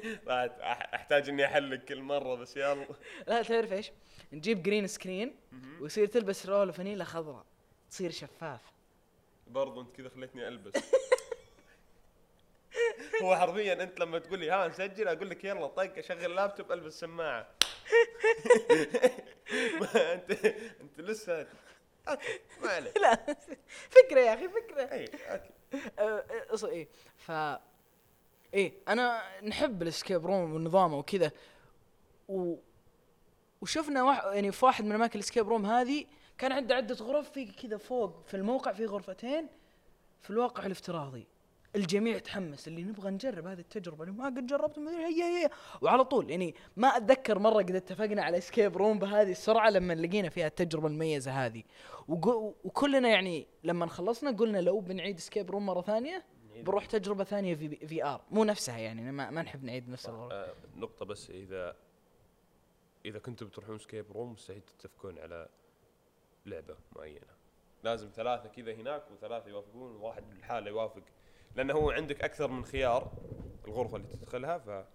أحتاج 0.94 1.30
إني 1.30 1.46
أحلق 1.46 1.78
كل 1.78 2.02
مرة 2.02 2.36
بس 2.36 2.58
يلا. 2.58 2.88
لا 3.28 3.42
تعرف 3.42 3.74
إيش؟ 3.74 3.92
نجيب 4.34 4.64
جرين 4.64 4.88
سكرين 4.88 5.36
ويصير 5.82 6.08
تلبس 6.08 6.46
رول 6.46 6.74
فانيلا 6.74 7.04
خضراء. 7.04 7.46
تصير 7.92 8.12
شفاف. 8.12 8.62
برضو 9.48 9.82
أنت 9.82 9.96
كذا 9.96 10.10
خليتني 10.10 10.48
ألبس. 10.48 10.74
هو 13.24 13.36
حرفيا 13.36 13.84
أنت 13.84 14.00
لما 14.00 14.20
تقول 14.20 14.40
لي 14.40 14.50
ها 14.50 14.68
نسجل 14.68 15.08
أقول 15.08 15.30
لك 15.30 15.44
يلا 15.44 15.68
طق 15.68 15.98
أشغل 15.98 16.26
اللابتوب 16.26 16.72
ألبس 16.72 17.00
سماعه 17.00 17.48
ما 19.82 20.14
أنت 20.14 20.32
أنت 20.82 21.00
لسه 21.00 21.48
okay 22.08 22.40
ما 22.64 22.70
عليك. 22.70 22.98
لا 22.98 23.36
فكرة 23.90 24.20
يا 24.20 24.34
أخي 24.34 24.50
فكرة. 24.50 24.82
أي 24.82 25.06
okay. 25.06 25.50
أه، 26.00 26.24
أصل 26.50 26.70
إيه 26.70 26.88
ف 27.18 27.32
إيه 28.54 28.74
أنا 28.88 29.22
نحب 29.44 29.82
ال 29.82 29.88
escape 29.88 30.26
room 30.26 30.54
ونظامه 30.54 30.98
وكذا. 30.98 31.32
و 32.30 32.56
وشفنا 33.62 34.04
واحد 34.04 34.34
يعني 34.34 34.52
في 34.52 34.66
واحد 34.66 34.86
من 34.86 34.92
أماكن 34.92 35.20
ال 35.20 35.24
escape 35.24 35.50
room 35.50 35.66
هذه 35.66 36.06
كان 36.38 36.52
عنده 36.52 36.76
عدة 36.76 36.96
غرف 36.96 37.32
في 37.32 37.46
كذا 37.46 37.78
فوق 37.78 38.24
في 38.28 38.38
الموقع 38.38 38.72
في 38.72 38.86
غرفتين 38.86 39.48
في 40.22 40.30
الواقع 40.30 40.66
الافتراضي. 40.66 41.28
الجميع 41.76 42.20
تحمس 42.20 42.68
اللي 42.68 42.84
نبغى 42.84 43.12
نجرب 43.12 43.48
هذه 43.48 43.60
التجربة 43.60 44.04
اللي 44.04 44.16
ما 44.16 44.26
قد 44.26 44.46
جربت 44.46 44.80
هي 44.80 45.24
هي 45.24 45.50
وعلى 45.82 46.04
طول 46.04 46.30
يعني 46.30 46.56
ما 46.78 46.88
أتذكر 46.88 47.40
مرة 47.40 47.58
قد 47.58 47.76
اتفقنا 47.76 48.24
على 48.24 48.38
escape 48.38 48.78
room 48.78 49.00
بهذه 49.00 49.32
السرعة 49.32 49.70
لما 49.70 49.94
لقينا 49.94 50.30
فيها 50.30 50.48
التجربة 50.48 50.88
المميزة 50.88 51.46
هذه. 51.46 51.64
وكلنا 52.08 53.10
يعني 53.10 53.48
لما 53.64 53.88
خلصنا 53.88 54.32
قلنا 54.32 54.62
لو 54.62 54.80
بنعيد 54.80 55.18
escape 55.18 55.52
room 55.52 55.66
مرة 55.66 55.82
ثانية 55.82 56.26
بروح 56.56 56.86
تجربة 56.86 57.24
ثانية 57.24 57.56
في 57.56 57.88
VR 57.88 58.22
مو 58.32 58.44
نفسها 58.44 58.78
يعني 58.78 59.12
ما, 59.12 59.30
ما 59.30 59.42
نحب 59.42 59.64
نعيد 59.64 59.90
نفس 59.90 60.10
الغرفه 60.10 60.36
آه، 60.36 60.54
نقطة 60.76 61.06
بس 61.06 61.30
إذا 61.30 61.76
إذا 63.06 63.20
كنتوا 63.20 63.48
بتروحون 63.48 63.78
escape 63.78 64.12
room 64.12 64.32
مستحيل 64.32 64.62
تتفقون 64.62 65.20
على 65.20 65.50
لعبة 66.46 66.76
معينة. 66.96 67.28
لازم 67.84 68.10
ثلاثة 68.16 68.50
كذا 68.50 68.74
هناك 68.74 69.12
وثلاثة 69.12 69.50
يوافقون 69.50 69.96
وواحد 69.96 70.30
بالحالة 70.30 70.70
يوافق. 70.70 71.04
لأنه 71.56 71.74
هو 71.74 71.92
عندك 71.92 72.24
أكثر 72.24 72.48
من 72.48 72.66
خيار 72.66 73.12
الغرفة 73.68 73.98
اللي 73.98 74.08
تدخلها 74.08 74.58
ف 74.58 74.86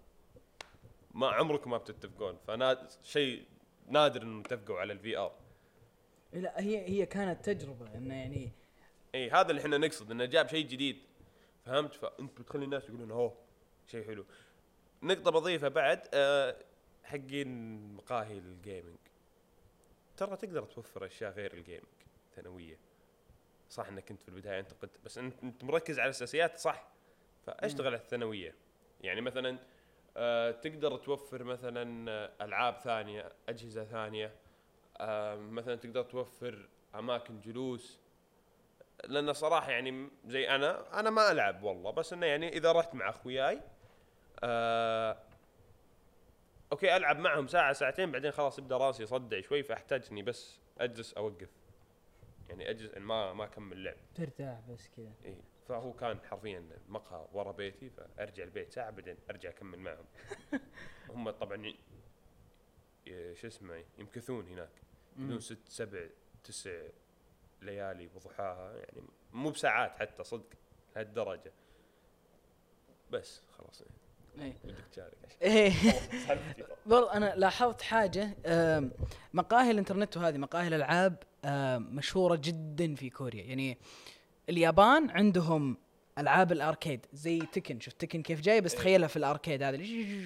ما 1.13 1.27
عمركم 1.27 1.71
ما 1.71 1.77
بتتفقون. 1.77 2.37
فنا 2.47 2.87
شيء 3.03 3.45
نادر 3.87 4.21
انه 4.21 4.43
تتفقوا 4.43 4.79
على 4.79 4.93
ال 4.93 5.17
VR 5.17 5.35
لا 6.33 6.59
هي 6.59 6.89
هي 6.89 7.05
كانت 7.05 7.45
تجربة 7.45 7.95
إنه 7.95 8.15
يعني 8.15 8.51
إي 9.15 9.29
هذا 9.29 9.49
اللي 9.49 9.61
إحنا 9.61 9.77
نقصد 9.77 10.11
إنه 10.11 10.25
جاب 10.25 10.47
شيء 10.47 10.67
جديد. 10.67 10.97
فهمت؟ 11.65 11.93
فانت 11.93 12.39
بتخلي 12.41 12.65
الناس 12.65 12.89
يقولون 12.89 13.11
أوه 13.11 13.37
شيء 13.87 14.07
حلو. 14.07 14.25
نقطة 15.03 15.31
بضيفها 15.31 15.69
بعد 15.69 16.07
آه 16.13 16.55
حقين 17.03 17.79
مقاهي 17.95 18.37
الجيمنج 18.37 18.97
ترى 20.17 20.35
تقدر 20.35 20.63
توفر 20.63 21.05
أشياء 21.05 21.31
غير 21.31 21.53
الجيمنج 21.53 21.83
ثانوية. 22.35 22.77
صح 23.69 23.87
إنك 23.87 24.05
كنت 24.05 24.21
في 24.21 24.29
البداية 24.29 24.59
انتقد 24.59 24.89
بس 25.05 25.17
انت, 25.17 25.43
أنت 25.43 25.63
مركز 25.63 25.99
على 25.99 26.05
الأساسيات 26.05 26.57
صح؟ 26.57 26.87
فأشتغل 27.45 27.87
على 27.87 27.95
الثانوية. 27.95 28.55
يعني 29.01 29.21
مثلا 29.21 29.57
آه 30.17 30.51
تقدر 30.51 30.97
توفر 30.97 31.43
مثلا 31.43 32.11
آه، 32.11 32.31
ألعاب 32.41 32.77
ثانية 32.77 33.29
أجهزة 33.49 33.83
ثانية 33.83 34.35
آه 34.97 35.35
مثلا 35.35 35.75
تقدر 35.75 36.03
توفر 36.03 36.67
أماكن 36.95 37.41
جلوس. 37.41 37.99
لأن 39.03 39.33
صراحة 39.33 39.71
يعني 39.71 40.09
زي 40.25 40.49
أنا 40.49 40.99
أنا 40.99 41.09
ما 41.09 41.31
ألعب 41.31 41.63
والله 41.63 41.91
بس 41.91 42.13
إنه 42.13 42.25
يعني 42.25 42.57
إذا 42.57 42.71
رحت 42.71 42.95
مع 42.95 43.09
أخوياي 43.09 43.61
آه 44.43 45.17
okay 46.71 46.95
ألعب 46.97 47.19
معهم 47.19 47.47
ساعة 47.47 47.73
ساعتين 47.73 48.11
بعدين 48.11 48.31
خلاص 48.31 48.59
يبدا 48.59 48.77
راسي 48.77 49.03
يصدع 49.03 49.41
شوي 49.41 49.63
فاحتاج 49.63 50.07
اني 50.11 50.21
بس 50.21 50.59
أجلس 50.79 51.13
أوقف. 51.13 51.49
يعني 52.49 52.69
اجلس 52.69 52.97
ما 52.97 53.33
ما 53.33 53.43
اكمل 53.43 53.83
لعب 53.83 53.97
ترتاح 54.15 54.59
بس 54.69 54.89
كذا. 54.97 55.13
اي 55.25 55.37
فهو 55.67 55.93
كان 55.93 56.19
حرفيا 56.21 56.69
مقهى 56.87 57.27
ورا 57.33 57.51
بيتي 57.51 57.89
فأرجع 57.89 58.43
البيت 58.43 58.71
ساعة 58.71 58.89
بعدين 58.89 59.17
أرجع 59.29 59.49
أكمل 59.49 59.79
معهم. 59.79 60.05
هم 61.09 61.29
طبعا 61.29 61.73
شو 63.33 63.47
اسمه 63.47 63.83
يمكثون 63.97 64.47
هناك. 64.47 64.81
بدون 65.17 65.39
ست 65.39 65.67
سبع 65.67 66.07
تسع 66.43 66.81
ليالي 67.61 68.09
وضحاها 68.15 68.73
يعني 68.73 69.01
مو 69.33 69.49
بساعات 69.49 69.91
حتى 69.91 70.23
صدق 70.23 70.49
لهالدرجة. 70.95 71.51
بس 73.11 73.41
خلاص. 73.57 73.83
إيه. 74.39 74.53
ودك 74.63 74.87
تشارك. 74.91 75.37
إيه. 75.41 75.73
برضه 76.85 77.13
أنا 77.13 77.35
لاحظت 77.35 77.81
حاجة 77.81 78.35
مقاهي 79.33 79.71
الإنترنت 79.71 80.17
وهذه 80.17 80.37
مقاهي 80.37 80.67
الألعاب 80.67 81.23
مشهورة 81.77 82.35
جدا 82.43 82.95
في 82.95 83.09
كوريا. 83.09 83.43
يعني 83.43 83.77
اليابان 84.49 85.09
عندهم 85.09 85.77
ألعاب 86.17 86.51
الأركيد 86.51 87.05
زي 87.13 87.39
تكن. 87.39 87.79
شفت 87.79 88.01
تكن 88.01 88.21
كيف 88.21 88.41
جاي 88.41 88.61
بس 88.61 88.71
إيه. 88.73 88.79
تخيلها 88.79 89.07
في 89.07 89.17
الأركيد 89.17 89.63
هذا. 89.63 89.77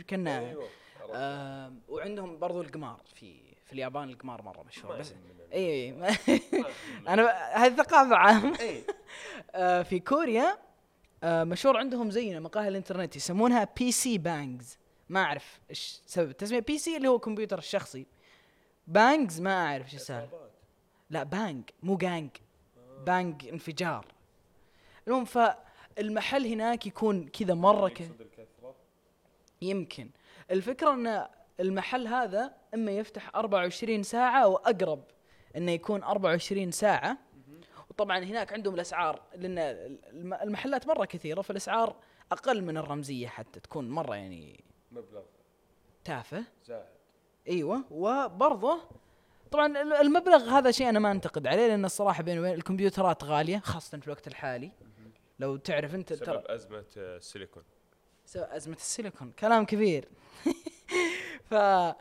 كنا. 0.10 0.38
عرفت. 0.38 1.14
آم، 1.16 1.80
وعندهم 1.90 2.40
برضو 2.40 2.62
القمار 2.62 3.02
في 3.16 3.36
في 3.66 3.74
اليابان 3.74 4.10
القمار 4.10 4.42
مرة 4.42 4.64
مشهور 4.64 4.98
بس. 4.98 5.14
اي 5.54 5.88
يهمنا. 5.88 6.08
أنا 7.14 7.32
هذه 7.54 7.76
ثقافة 7.76 8.16
عامة. 8.16 8.60
اي 8.60 8.84
آه، 9.56 9.84
في 9.84 10.00
كوريا 10.00 10.58
آه 11.24 11.44
مشهور 11.44 11.78
عندهم 11.78 12.12
زينا 12.12 12.40
مقاهي 12.40 12.68
الإنترنت 12.68 13.16
يسمونها 13.16 13.68
PC 13.78 14.18
bangs 14.18 14.78
ما 15.10 15.22
أعرف 15.24 15.60
إيش 15.70 16.02
سبب. 16.06 16.30
التسميه 16.30 16.60
PC 16.60 16.98
اللي 16.98 17.08
هو 17.08 17.16
الكمبيوتر 17.16 17.58
الشخصي. 17.58 18.06
bangs 18.88 19.42
ما 19.42 19.66
أعرف 19.68 19.86
إيش 19.86 19.96
السالفة. 19.96 20.43
لا 21.14 21.24
bang 21.24 21.70
مو 21.84 21.98
gang 21.98 22.30
bang 23.06 23.48
انفجار. 23.48 24.06
المهم 25.08 25.26
فالمحل 25.26 26.46
هناك 26.48 26.88
يكون 26.88 27.28
كذا 27.28 27.54
مرة 27.54 27.90
ك... 27.90 28.02
يمكن. 29.62 30.10
الفكرة 30.52 30.94
إن 30.94 31.28
المحل 31.60 32.08
هذا 32.08 32.54
إما 32.74 32.92
يفتح 32.92 33.36
24 33.36 34.04
ساعة 34.04 34.44
أو 34.44 34.56
أقرب 34.56 35.04
إنه 35.58 35.72
يكون 35.72 36.04
24 36.04 36.72
ساعة. 36.72 37.18
وطبعا 37.90 38.20
هناك 38.20 38.54
عندهم 38.54 38.74
الأسعار 38.76 39.22
لأن 39.36 39.58
الم- 39.58 40.34
المحلات 40.34 40.88
مرة 40.88 41.06
كثيرة 41.06 41.42
فالأسعار 41.42 41.96
أقل 42.32 42.62
من 42.64 42.78
الرمزية 42.78 43.28
حتى 43.28 43.60
تكون 43.60 43.90
مرة 43.90 44.16
يعني 44.16 44.64
مبلغ. 44.92 45.22
تافه. 46.06 46.44
زاهد 46.66 46.86
أيوه. 47.48 47.84
وبرضه 47.92 48.80
طبعا 49.54 49.82
ال- 49.82 49.94
المبلغ 49.94 50.50
هذا 50.50 50.72
شيء 50.72 50.90
أنا 50.90 51.00
ما 51.00 51.12
أنتقد 51.12 51.48
عليه 51.48 51.68
لأن 51.68 51.86
الصراحة 51.86 52.24
بيني 52.24 52.40
وبين 52.40 52.54
الكمبيوترات 52.54 53.24
غالية 53.24 53.60
خاصة 53.60 54.00
في 54.00 54.06
الوقت 54.08 54.28
الحالي. 54.28 54.72
لو 55.40 55.58
تعرف 55.58 55.96
أنت 55.96 56.14
ترى 56.14 56.26
سبب 56.36 56.46
أزمة 56.46 56.86
آه، 56.98 57.18
السيليكون. 57.18 57.64
سواء 58.26 58.56
أزمة 58.56 58.76
السيليكون. 58.76 59.32
كلام 59.40 59.66
كبير. 59.66 60.08
ف 61.50 61.54
آه، 61.54 61.96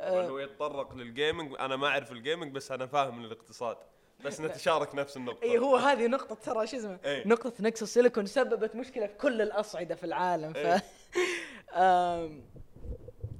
هو 0.00 0.38
يتطرق 0.38 0.94
لل 0.94 1.07
gaming. 1.07 1.54
أنا 1.60 1.76
ما 1.76 1.86
أعرف 1.88 2.12
ال 2.12 2.18
gaming 2.18 2.52
بس 2.52 2.72
أنا 2.72 2.86
فاهم 2.86 3.18
من 3.18 3.24
الاقتصاد. 3.24 3.76
بس 4.24 4.40
نتشارك 4.40 4.94
نفس 4.94 5.16
النقطة. 5.16 5.42
إي 5.42 5.58
هو 5.58 5.76
هذه 5.76 6.06
نقطة 6.06 6.34
ترى 6.34 6.66
شو 6.66 6.76
اسمه. 6.76 6.98
نقطة 7.06 7.52
نقص 7.60 7.94
السيليكون 7.94 8.26
سببت 8.26 8.76
مشكلة 8.76 9.06
في 9.06 9.14
كل 9.14 9.42
الأصعدة 9.42 9.94
في 9.94 10.04
العالم. 10.04 10.52
ف 10.52 10.66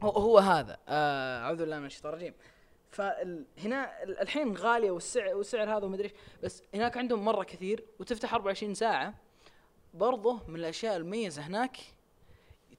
هو 0.03 0.39
هذا. 0.39 0.79
آه، 0.89 1.41
أعوذ 1.41 1.57
بالله 1.57 1.79
من 1.79 1.87
الشيطان 1.87 2.13
الرجيم. 2.13 2.35
فهنا 2.95 4.03
الحين 4.03 4.57
غالية 4.57 4.91
والسعر 4.91 5.35
والسعر 5.37 5.71
هذا 5.77 5.85
ومدري 5.85 6.05
إيش 6.05 6.13
بس 6.43 6.63
هناك 6.75 6.97
عندهم 6.97 7.25
مرة 7.25 7.45
كثير 7.45 7.85
وتفتح 7.99 8.35
24 8.35 8.75
ساعة 8.75 9.15
برضه 9.95 10.41
من 10.49 10.57
الأشياء 10.57 10.97
المميزة 10.97 11.43
هناك 11.43 11.77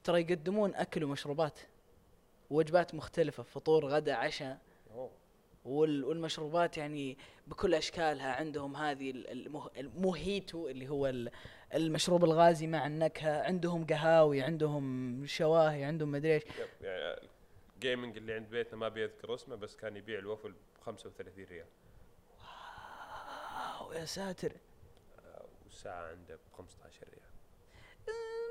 ترى 0.04 0.20
يقدمون 0.20 0.74
أكل 0.74 1.04
ومشروبات 1.04 1.58
وجبات 2.50 2.94
مختلفة 2.94 3.42
فطور 3.42 3.86
غدا 3.86 4.14
عشاء. 4.14 4.58
والمشروبات 5.64 6.78
يعني 6.78 7.18
بكل 7.46 7.74
أشكالها 7.74 8.32
عندهم 8.32 8.76
هذه 8.76 9.10
الموهيتو 9.76 10.68
اللي 10.68 10.88
هو 10.88 11.06
ال- 11.06 11.30
المشروب 11.74 12.24
الغازي 12.24 12.66
مع 12.66 12.86
النكهة 12.86 13.42
عندهم 13.42 13.86
قهاوي 13.86 14.42
عندهم 14.42 15.22
شواهي 15.26 15.84
عندهم 15.84 16.10
مدري 16.10 16.34
إيش. 16.34 16.42
يعني 16.82 17.28
الجيمنج 17.86 18.16
اللي 18.16 18.32
عند 18.34 18.48
بيتنا 18.50 18.76
ما 18.78 18.88
بيذكر 18.88 19.34
اسمه 19.34 19.56
بس 19.56 19.76
كان 19.76 19.96
يبيع 19.96 20.18
الوفل 20.18 20.52
ب 20.52 20.56
35 20.80 21.44
ريال. 21.44 21.66
wow 23.80 23.92
يا 23.92 24.04
ساتر. 24.04 24.52
والساعة 25.64 26.10
عنده 26.10 26.36
ب 26.36 26.56
15 26.58 27.00
ريال. 27.08 27.30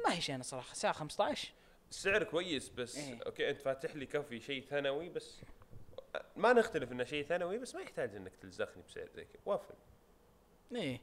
ما 0.06 0.14
هي 0.14 0.22
شيء 0.22 0.36
أنا 0.36 0.44
صراحة. 0.44 0.74
ساعه 0.74 0.94
15 0.94 1.54
السعر 1.90 2.24
كويس 2.24 2.70
بس 2.70 2.98
إيه. 2.98 3.20
okay 3.26 3.50
أنت 3.50 3.62
فاتح 3.62 3.96
لي 3.96 4.06
كافي 4.06 4.40
شيء 4.40 4.64
ثانوي 4.64 5.10
بس 5.10 5.40
ما 6.36 6.54
نختلف 6.54 6.92
إنه 6.92 7.04
شيء 7.04 7.26
ثانوي 7.26 7.58
بس 7.58 7.76
ما 7.76 7.82
يحتاج 7.82 8.16
إنك 8.16 8.36
تلزخني 8.36 8.84
بسعر 8.88 9.08
زي 9.16 9.26
كذا. 9.26 9.42
وافل. 9.46 9.74
إيه. 10.76 11.02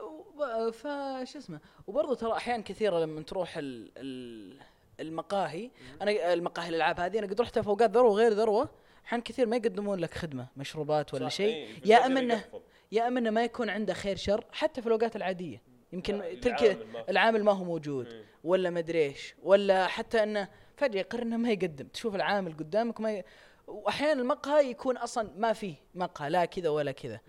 وب- 0.00 0.70
فش 0.70 1.36
اسمه. 1.36 1.60
وبرضه 1.86 2.14
ترى 2.14 2.32
أحيان 2.32 2.62
كثيرة 2.62 2.98
لما 2.98 3.22
تروح 3.22 3.56
ال 3.56 3.92
ال 3.96 4.62
المقاهي. 5.00 5.70
أنا 6.02 6.32
المقاهي 6.32 6.68
الالعاب 6.68 7.00
هذه 7.00 7.18
أنا 7.18 7.26
قد 7.26 7.40
رحتها 7.40 7.62
في 7.62 7.68
اوقات 7.68 7.90
ذروه 7.90 8.10
وغير 8.10 8.32
ذروه 8.32 8.68
احيان 9.06 9.20
كثير 9.20 9.46
ما 9.46 9.56
يقدمون 9.56 9.98
لك 9.98 10.14
خدمة 10.14 10.48
مشروبات 10.56 11.14
ولا 11.14 11.28
شيء. 11.28 11.54
إيه، 11.54 11.68
يا 11.84 12.06
اما 12.06 12.20
انه. 12.20 12.44
يا 12.92 13.08
اما 13.08 13.20
انه 13.20 13.30
ما 13.30 13.44
يكون 13.44 13.70
عنده 13.70 13.94
خير 13.94 14.16
شر 14.16 14.44
حتى 14.52 14.80
في 14.80 14.86
الأوقات 14.86 15.16
العادية. 15.16 15.62
يمكن 15.92 16.22
تلك 16.42 16.86
العامل 17.08 17.44
ما 17.44 17.52
هو. 17.52 17.64
موجود 17.64 18.06
مم. 18.06 18.22
ولا 18.44 18.70
مدري 18.70 19.04
إيش 19.04 19.34
ولا 19.42 19.86
حتى 19.86 20.22
أنه 20.22 20.48
فجأة 20.76 21.00
يقرر 21.00 21.22
إنه 21.22 21.36
ما 21.36 21.50
يقدم. 21.50 21.86
تشوف 21.86 22.14
العامل 22.14 22.52
قدامك 22.52 23.00
ما 23.00 23.12
ي... 23.12 23.24
واحيانا 23.66 24.22
المقهى 24.22 24.70
يكون 24.70 24.96
أصلا 24.96 25.30
ما 25.36 25.52
فيه 25.52 25.74
مقهى 25.94 26.30
لا 26.30 26.44
كذا 26.44 26.68
ولا 26.68 26.92
كذا. 26.92 27.20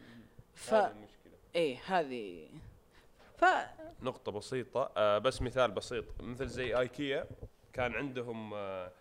ف 0.53 0.75
إيه 1.55 1.77
هذه. 1.85 2.49
ف 3.37 3.45
نقطة 4.01 4.31
بسيطة. 4.31 4.91
آه 4.97 5.17
بس 5.17 5.41
مثال 5.41 5.71
بسيط. 5.71 6.05
مثل 6.19 6.47
زي 6.47 6.79
آيكيا 6.79 7.25
كان 7.73 7.93
عندهم 7.93 8.53
آه 8.53 8.91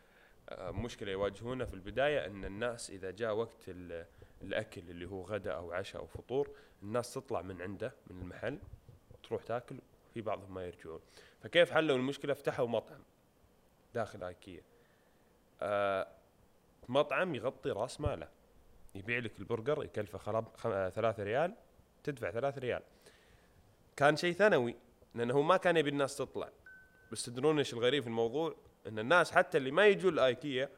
آه 0.49 0.71
مشكلة 0.71 1.13
يواجهونها 1.13 1.67
في 1.67 1.75
البداية 1.75 2.27
إن 2.27 2.45
الناس 2.45 2.91
إذا 2.91 3.11
جاء 3.11 3.35
وقت 3.35 3.69
ال- 3.69 4.07
الأكل 4.43 4.81
اللي 4.91 5.07
هو 5.09 5.23
غداء 5.23 5.57
أو 5.57 5.73
عشاء 5.73 6.03
أو 6.03 6.07
فطور 6.07 6.51
الناس 6.83 7.15
تطلع 7.15 7.43
من 7.43 7.63
عنده 7.63 7.95
من 8.07 8.21
المحل 8.21 8.59
وتروح 9.15 9.43
تاكل 9.43 9.79
في 10.15 10.21
بعضهم 10.21 10.55
ما 10.55 10.67
يرجعون. 10.67 11.01
فكيف 11.41 11.71
حلوا 11.71 11.97
المشكلة؟ 11.97 12.35
فتحوا 12.35 12.67
مطعم 12.67 13.01
داخل 13.95 14.25
آيكيا. 14.25 14.63
آه 15.61 16.09
مطعم 16.89 17.35
يغطي 17.35 17.71
راس 17.71 18.01
ماله. 18.01 18.29
يبيع 18.95 19.19
لك 19.19 19.39
البرجر 19.39 19.85
يكلفه 19.85 20.19
خراب 20.19 20.57
خم... 20.57 20.71
آه 20.71 20.89
ثلاثة 20.91 21.23
ريال 21.23 21.55
تدفع 22.05 22.31
ثلاثة 22.31 22.61
ريال. 22.61 22.83
كان 23.97 24.17
شيء 24.17 24.33
ثانوي 24.33 24.77
لأنه 25.15 25.43
ما 25.43 25.57
كان 25.57 25.77
يبي 25.77 25.91
الناس 25.91 26.17
تطلع. 26.17 26.49
بس 27.13 27.25
تدرون 27.25 27.59
إيش 27.59 27.73
الغريب 27.73 28.03
في 28.03 28.09
الموضوع؟ 28.09 28.57
إن 28.87 28.99
الناس 28.99 29.33
حتى 29.33 29.59
اللي 29.59 29.71
ما 29.71 29.87
يجون 29.87 30.15
لايكيا 30.15 30.71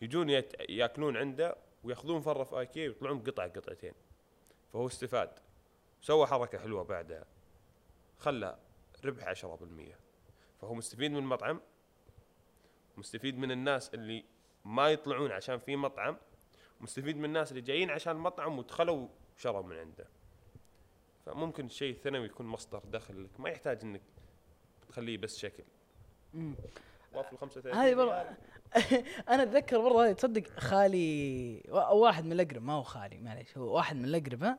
يجون 0.00 0.30
يت... 0.30 0.70
يأكلون 0.70 1.16
عنده 1.16 1.56
ويأخذون 1.84 2.20
فره 2.20 2.44
في 2.44 2.58
ايكيا 2.58 2.88
ويطلعون 2.88 3.22
بقطعه 3.22 3.48
قطعتين. 3.48 3.92
فهو 4.72 4.86
استفاد. 4.86 5.30
سوى 6.00 6.26
حركة 6.26 6.58
حلوة 6.58 6.84
بعدها. 6.84 7.24
خلى 8.18 8.58
ربح 9.04 9.32
10% 9.32 9.46
فهو 10.60 10.74
مستفيد 10.74 11.10
من 11.10 11.16
المطعم 11.16 11.60
مستفيد 12.96 13.38
من 13.38 13.50
الناس 13.50 13.94
اللي 13.94 14.24
ما 14.64 14.88
يطلعون 14.88 15.32
عشان 15.32 15.58
في 15.58 15.76
مطعم. 15.76 16.16
مستفيد 16.80 17.16
من 17.16 17.24
الناس 17.24 17.50
اللي 17.50 17.62
جايين 17.62 17.90
عشان 17.90 18.16
المطعم 18.16 18.58
ودخلوا 18.58 19.08
شروا 19.36 19.62
من 19.62 19.76
عنده. 19.76 20.08
فممكن 21.26 21.66
الشيء 21.66 21.94
الثانوي 21.94 22.26
يكون 22.26 22.46
مصدر 22.46 22.82
دخل 22.84 23.24
لك. 23.24 23.40
ما 23.40 23.50
يحتاج 23.50 23.78
إنك 23.82 24.02
تخليه 24.96 25.18
بس 25.18 25.38
شكل. 25.38 25.62
وافل 27.14 27.36
35 27.38 27.72
هذه 27.74 27.94
برضه. 27.94 28.12
أنا 29.28 29.42
أتذكر 29.42 29.80
برضه 29.80 30.12
تصدق 30.12 30.48
خالي 30.58 31.62
وا- 31.68 31.90
واحد 31.90 32.24
من 32.24 32.32
الأقرب 32.32 32.62
ما 32.62 32.72
هو 32.72 32.82
خالي 32.82 33.18
معليش 33.18 33.58
هو 33.58 33.76
واحد 33.76 33.96
من 33.96 34.04
الاقرباء 34.04 34.58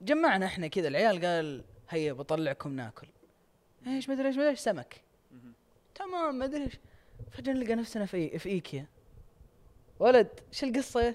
جمعنا 0.00 0.46
إحنا 0.46 0.66
كذا 0.66 0.88
العيال 0.88 1.24
قال 1.24 1.64
هيا 1.90 2.12
بطلعكم 2.12 2.72
ناكل. 2.76 3.06
إيش 3.86 4.08
مدري 4.08 4.28
إيش 4.28 4.36
مدري 4.36 4.48
إيش 4.48 4.58
سمك. 4.58 5.00
تمام 5.94 6.38
مدري 6.38 6.64
إيش. 6.64 6.78
فجأة 7.30 7.52
نلقى 7.52 7.74
نفسنا 7.74 8.06
في 8.06 8.38
في 8.38 8.48
إيكيا. 8.48 8.86
ولد 9.98 10.28
شو 10.52 10.66
القصة 10.66 11.14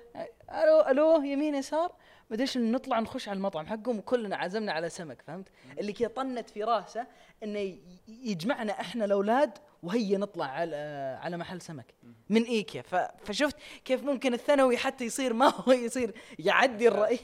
ألو 0.51 0.81
ألو 0.89 1.21
يمين 1.23 1.55
يسار؟ 1.55 1.91
مدري 2.29 2.41
إيش 2.41 2.57
نطلع 2.57 2.99
نخش 2.99 3.29
على 3.29 3.37
المطعم 3.37 3.65
حقهم 3.65 3.97
وكلنا 3.97 4.35
عزمنا 4.35 4.71
على 4.71 4.89
سمك 4.89 5.21
فهمت؟ 5.21 5.49
اللي 5.79 5.93
كذا 5.93 6.07
طنت 6.07 6.49
في 6.49 6.63
راسه 6.63 7.07
إنه 7.43 7.77
يجمعنا 8.07 8.71
إحنا 8.81 9.05
الأولاد 9.05 9.57
وهيا 9.83 10.17
نطلع 10.17 10.45
على 10.45 10.75
على 11.21 11.37
محل 11.37 11.61
سمك. 11.61 11.93
من 12.29 12.43
إيكيا. 12.43 12.81
فشفت 13.23 13.57
كيف 13.85 14.03
ممكن 14.03 14.33
الثانوي 14.33 14.77
حتى 14.77 15.05
يصير 15.05 15.33
ما 15.33 15.53
هو 15.55 15.71
يصير 15.71 16.13
يعدي 16.39 16.87
الرأي. 16.87 17.19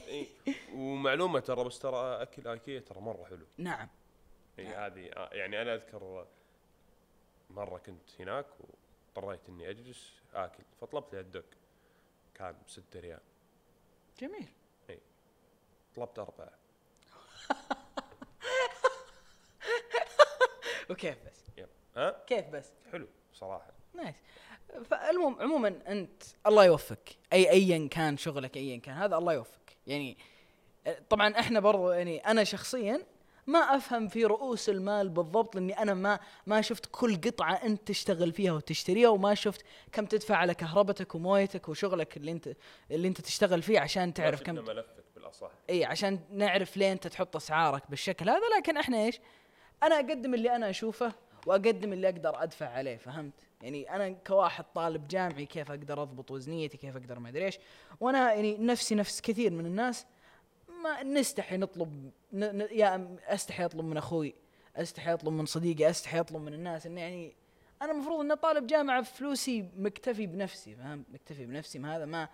ومعلومة 0.74 1.40
ترى 1.40 1.64
بس 1.64 1.78
ترى 1.78 2.22
أكل 2.22 2.48
آيكيا 2.48 2.80
ترى 2.80 3.00
مرة 3.00 3.24
حلو. 3.24 3.46
نعم. 3.58 3.88
هي 4.58 4.66
هذه 4.66 5.00
يعني 5.32 5.62
أنا 5.62 5.74
أذكر 5.74 6.26
مرة 7.50 7.78
كنت 7.78 8.20
هناك 8.20 8.46
واضطريت 8.60 9.40
إني 9.48 9.70
أجلس 9.70 10.12
آكل 10.34 10.64
فطلبت 10.80 11.14
لي 11.14 11.20
الدق 11.20 11.44
كان 12.34 12.52
ب 12.52 12.68
6 12.68 13.00
ريال. 13.00 13.20
جميل. 14.18 14.48
طلبت 15.96 16.18
أربعة. 16.18 16.50
وكيف 20.90 21.16
بس؟ 21.26 21.40
يب. 21.58 21.68
ها؟ 21.96 22.24
كيف 22.26 22.48
بس؟ 22.48 22.72
حلو 22.92 23.06
صراحة. 23.34 23.72
نايس. 23.94 24.14
فالمهم 24.84 25.40
عموما 25.40 25.80
أنت 25.88 26.22
الله 26.46 26.64
يوفقك. 26.64 27.16
أي 27.32 27.50
ايا 27.50 27.88
كان 27.88 28.16
شغلك 28.16 28.56
ايا 28.56 28.80
كان 28.80 28.94
هذا 28.94 29.16
الله 29.16 29.32
يوفقك. 29.32 29.76
يعني 29.86 30.18
طبعا 31.08 31.38
إحنا 31.38 31.60
برضو 31.60 31.90
يعني 31.90 32.18
أنا 32.18 32.44
شخصيا 32.44 33.06
ما 33.46 33.58
أفهم 33.58 34.08
في 34.08 34.24
رؤوس 34.24 34.68
المال 34.68 35.08
بالضبط 35.08 35.54
لأني 35.54 35.78
أنا 35.78 35.94
ما 35.94 36.20
ما 36.46 36.60
شفت 36.60 36.88
كل 36.92 37.20
قطعة 37.20 37.54
أنت 37.54 37.88
تشتغل 37.88 38.32
فيها 38.32 38.52
وتشتريها 38.52 39.08
وما 39.08 39.34
شفت 39.34 39.64
كم 39.92 40.06
تدفع 40.06 40.36
على 40.36 40.54
كهربتك 40.54 41.14
ومويتك 41.14 41.68
وشغلك 41.68 42.16
اللي 42.16 42.32
أنت 42.32 42.56
اللي 42.90 43.08
أنت 43.08 43.20
تشتغل 43.20 43.62
فيه 43.62 43.80
عشان 43.80 44.14
تعرف 44.14 44.42
كم 44.42 44.54
ملفك 44.54 45.03
بالاصح 45.40 45.56
إي 45.70 45.84
عشان 45.84 46.20
نعرف 46.30 46.76
ليه 46.76 46.92
أنت 46.92 47.06
تحط 47.06 47.36
أسعارك 47.36 47.90
بالشكل 47.90 48.30
هذا 48.30 48.48
لكن 48.58 48.76
إحنا 48.76 49.04
إيش؟ 49.04 49.20
أنا 49.82 49.94
أقدم 49.94 50.34
اللي 50.34 50.56
أنا 50.56 50.70
أشوفه 50.70 51.12
وأقدم 51.46 51.92
اللي 51.92 52.08
أقدر 52.08 52.42
أدفع 52.42 52.68
عليه 52.68 52.96
فهمت؟ 52.96 53.32
يعني 53.62 53.94
أنا 53.94 54.10
كواحد 54.10 54.64
طالب 54.74 55.08
جامعي 55.08 55.46
كيف 55.46 55.70
أقدر 55.70 56.02
أضبط 56.02 56.30
وزنيتي 56.30 56.76
كيف 56.76 56.96
أقدر 56.96 57.18
ما 57.18 57.28
أدري 57.28 57.44
إيش؟ 57.44 57.58
وأنا 58.00 58.32
يعني 58.32 58.56
نفسي 58.58 58.94
نفس 58.94 59.20
كثير 59.20 59.52
من 59.52 59.66
الناس 59.66 60.06
ما 60.82 61.02
نستحي 61.02 61.56
نطلب 61.56 62.10
ن... 62.32 62.44
ن... 62.44 62.68
يا 62.70 63.16
أستحي 63.26 63.64
أطلب 63.64 63.84
من 63.84 63.96
أخوي 63.96 64.34
أستحي 64.76 65.12
أطلب 65.12 65.32
من 65.32 65.46
صديقي 65.46 65.90
أستحي 65.90 66.20
أطلب 66.20 66.42
من 66.42 66.54
الناس 66.54 66.86
انه 66.86 67.00
يعني 67.00 67.34
أنا 67.82 67.92
المفروض 67.92 68.20
اني 68.20 68.36
طالب 68.36 68.66
جامعة 68.66 69.02
فلوسي 69.02 69.68
مكتفي 69.76 70.26
بنفسي 70.26 70.74
فهمت؟ 70.74 71.06
مكتفي 71.12 71.46
بنفسي 71.46 71.78
ما 71.78 71.96
هذا 71.96 72.04
ما 72.04 72.28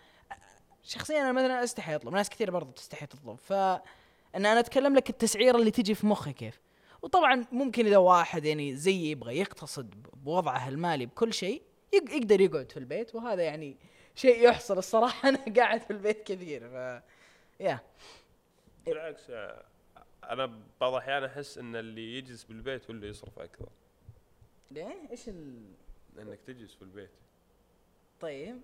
شخصيا 0.82 1.20
أنا 1.20 1.32
مثلا 1.32 1.64
استحي 1.64 1.94
أطلب 1.94 2.14
ناس 2.14 2.30
كثير 2.30 2.50
برضو 2.50 2.70
تستحي 2.70 3.06
تطلب. 3.06 3.36
ف 3.38 3.52
ان 3.52 4.46
أنا 4.46 4.60
أتكلم 4.60 4.96
لك 4.96 5.10
التسعيره 5.10 5.56
اللي 5.56 5.70
تجي 5.70 5.94
في 5.94 6.06
مخي 6.06 6.32
كيف؟ 6.32 6.60
وطبعا 7.02 7.46
ممكن 7.52 7.86
إذا 7.86 7.96
واحد 7.96 8.44
يعني 8.44 8.76
زيي 8.76 9.10
يبغى 9.10 9.38
يقتصد 9.38 10.06
بوضعه 10.24 10.68
المالي 10.68 11.06
بكل 11.06 11.34
شيء 11.34 11.62
يق- 11.92 12.10
يقدر 12.10 12.40
يقعد 12.40 12.72
في 12.72 12.76
البيت 12.78 13.14
وهذا 13.14 13.42
يعني 13.42 13.76
شيء 14.14 14.48
يحصل 14.48 14.78
الصراحة. 14.78 15.28
أنا 15.28 15.44
قاعد 15.56 15.80
في 15.80 15.90
البيت 15.90 16.22
كثير 16.26 16.68
ف 16.68 17.02
يا. 17.60 17.80
بالعكس 18.86 19.30
أنا 20.24 20.58
بعض 20.80 20.92
الأحيان 20.92 21.24
أحس 21.24 21.58
إن 21.58 21.76
اللي 21.76 22.18
يجلس 22.18 22.44
بالبيت 22.44 22.84
هو 22.84 22.90
اللي 22.90 23.08
يصرف 23.08 23.38
أكثر. 23.38 23.68
ليه؟ 24.70 24.94
إيش 25.10 25.28
ال؟ 25.28 25.62
إنك 26.18 26.38
تجلس 26.46 26.74
في 26.74 26.82
البيت. 26.82 27.10
طيب. 28.20 28.60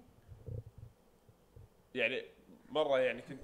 يعني 1.96 2.24
مرة 2.68 3.00
يعني 3.00 3.22
كنت 3.22 3.40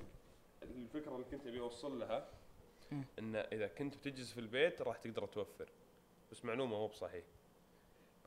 الفكرة 0.62 1.14
اللي 1.14 1.26
كنت 1.30 1.46
أبي 1.46 1.60
أوصل 1.60 1.98
لها. 1.98 2.28
إن 3.18 3.36
إذا 3.36 3.66
كنت 3.66 3.96
بتجلس 3.96 4.32
في 4.32 4.40
البيت 4.40 4.82
راح 4.82 4.96
تقدر 4.96 5.26
توفر. 5.26 5.68
بس 6.32 6.44
معلومة 6.44 6.78
مو 6.78 6.86
بصحيح. 6.86 7.24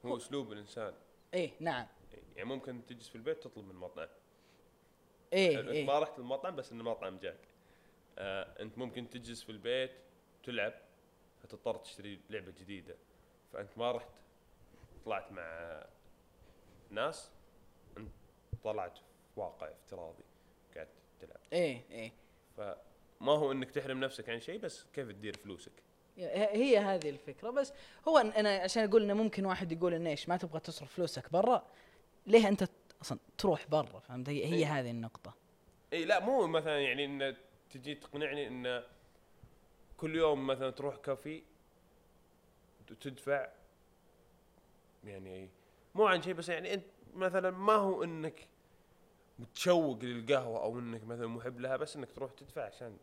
هو 0.06 0.18
أسلوب 0.18 0.52
الإنسان. 0.52 0.94
إيه 1.34 1.52
نعم. 1.60 1.88
يعني 2.36 2.50
ممكن 2.50 2.86
تجلس 2.86 3.10
في 3.10 3.16
البيت 3.16 3.44
تطلب 3.44 3.66
من 3.68 3.76
مطعم. 3.76 4.08
إيه 5.34 5.70
إيه. 5.72 5.86
ما 5.86 6.00
رحت 6.00 6.20
المطعم 6.20 6.56
بس 6.56 6.72
إن 6.72 6.80
المطعم 6.80 7.18
جاك. 7.18 7.40
آه 8.18 8.62
أنت 8.62 8.78
ممكن 8.78 9.10
تجلس 9.10 9.44
في 9.44 9.52
البيت 9.52 9.92
تلعب 10.44 10.74
فتضطر 11.44 11.76
تشتري 11.76 12.20
لعبة 12.30 12.52
جديدة. 12.52 12.96
فأنت 13.54 13.78
ما 13.78 13.92
رحت 13.92 14.10
طلعت 15.06 15.32
مع 15.32 15.86
ناس 16.90 17.32
أنت 17.98 18.12
طلعت 18.64 19.00
واقع 19.36 19.68
افتراضي. 19.72 20.24
قاعد 20.76 20.88
تلعب. 21.20 21.40
إيه 21.54 21.82
إيه. 21.92 22.12
فما 22.58 23.32
هو 23.32 23.52
إنك 23.52 23.72
تحرم 23.72 24.00
نفسك 24.00 24.30
عن 24.30 24.40
شيء 24.40 24.60
بس 24.60 24.86
كيف 24.94 25.08
تدير 25.08 25.38
فلوسك؟ 25.38 25.72
هي 26.18 26.78
هذه 26.78 27.10
الفكرة. 27.10 27.50
بس 27.50 27.74
هو 28.08 28.18
أنا 28.18 28.58
عشان 28.58 28.84
أقول 28.84 29.04
إنه 29.04 29.14
ممكن 29.14 29.46
واحد 29.46 29.72
يقول 29.72 29.94
إنه 29.94 30.10
إيش 30.10 30.30
ما 30.30 30.38
تبغى 30.38 30.60
تصرف 30.60 30.94
فلوسك 30.94 31.32
برا 31.32 31.68
ليه 32.28 32.48
أنت 32.48 32.70
أصلا 33.02 33.20
تروح 33.38 33.68
برا؟ 33.68 34.00
فهمت؟ 34.00 34.30
هي, 34.30 34.46
هي 34.46 34.54
إيه. 34.54 34.80
هذه 34.80 34.92
النقطة. 34.92 35.34
اي 35.94 36.06
لا 36.06 36.20
مو 36.20 36.48
مثلا 36.48 36.80
يعني 36.80 37.06
إن 37.06 37.36
تجي 37.70 37.96
تقنعني 37.96 38.48
إن 38.48 38.84
كل 39.98 40.16
يوم 40.16 40.48
مثلا 40.48 40.70
تروح 40.70 40.96
كافي 40.96 41.44
تدفع 43.02 43.48
يعني 45.04 45.50
مو 45.96 46.08
عن 46.08 46.22
شيء 46.22 46.34
بس 46.34 46.50
يعني 46.50 46.74
أنت 46.74 46.86
مثلا 47.14 47.52
ما 47.52 47.74
هو 47.74 48.04
إنك 48.04 48.48
متشوق 49.40 50.04
للقهوة 50.04 50.64
أو 50.64 50.80
إنك 50.80 51.04
مثلا 51.04 51.28
محب 51.28 51.60
لها 51.60 51.78
بس 51.78 51.96
إنك 51.96 52.12
تروح 52.12 52.32
تدفع 52.32 52.66
عشان 52.66 52.98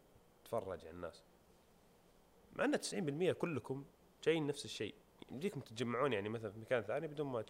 تتفرج 0.44 0.80
على 0.80 0.90
الناس. 0.90 1.22
مع 2.52 2.64
إن 2.64 2.80
90% 2.80 3.32
كلكم 3.32 3.84
جايين 4.24 4.46
نفس 4.46 4.64
الشيء. 4.64 4.94
يمديكم 5.30 5.60
تتجمعون 5.60 6.12
يعني 6.12 6.28
مثلا 6.28 6.50
في 6.50 6.58
مكان 6.58 6.82
ثاني 6.82 7.06
بدون 7.08 7.26
ما 7.26 7.44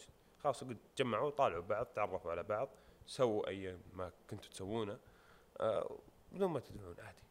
خلاص 0.45 0.64
تجمعوا 0.97 1.31
طالعوا 1.31 1.62
بعض 1.62 1.87
تعرفوا 1.87 2.31
على 2.31 2.42
بعض 2.42 2.68
سووا 3.07 3.49
أي 3.49 3.79
ما 3.95 4.11
كنتوا 4.31 4.51
تسوونه 4.51 4.99
آه 5.61 5.99
بدون 6.33 6.51
ما 6.51 6.61
تدفعون 6.61 6.97
عادي. 7.01 7.23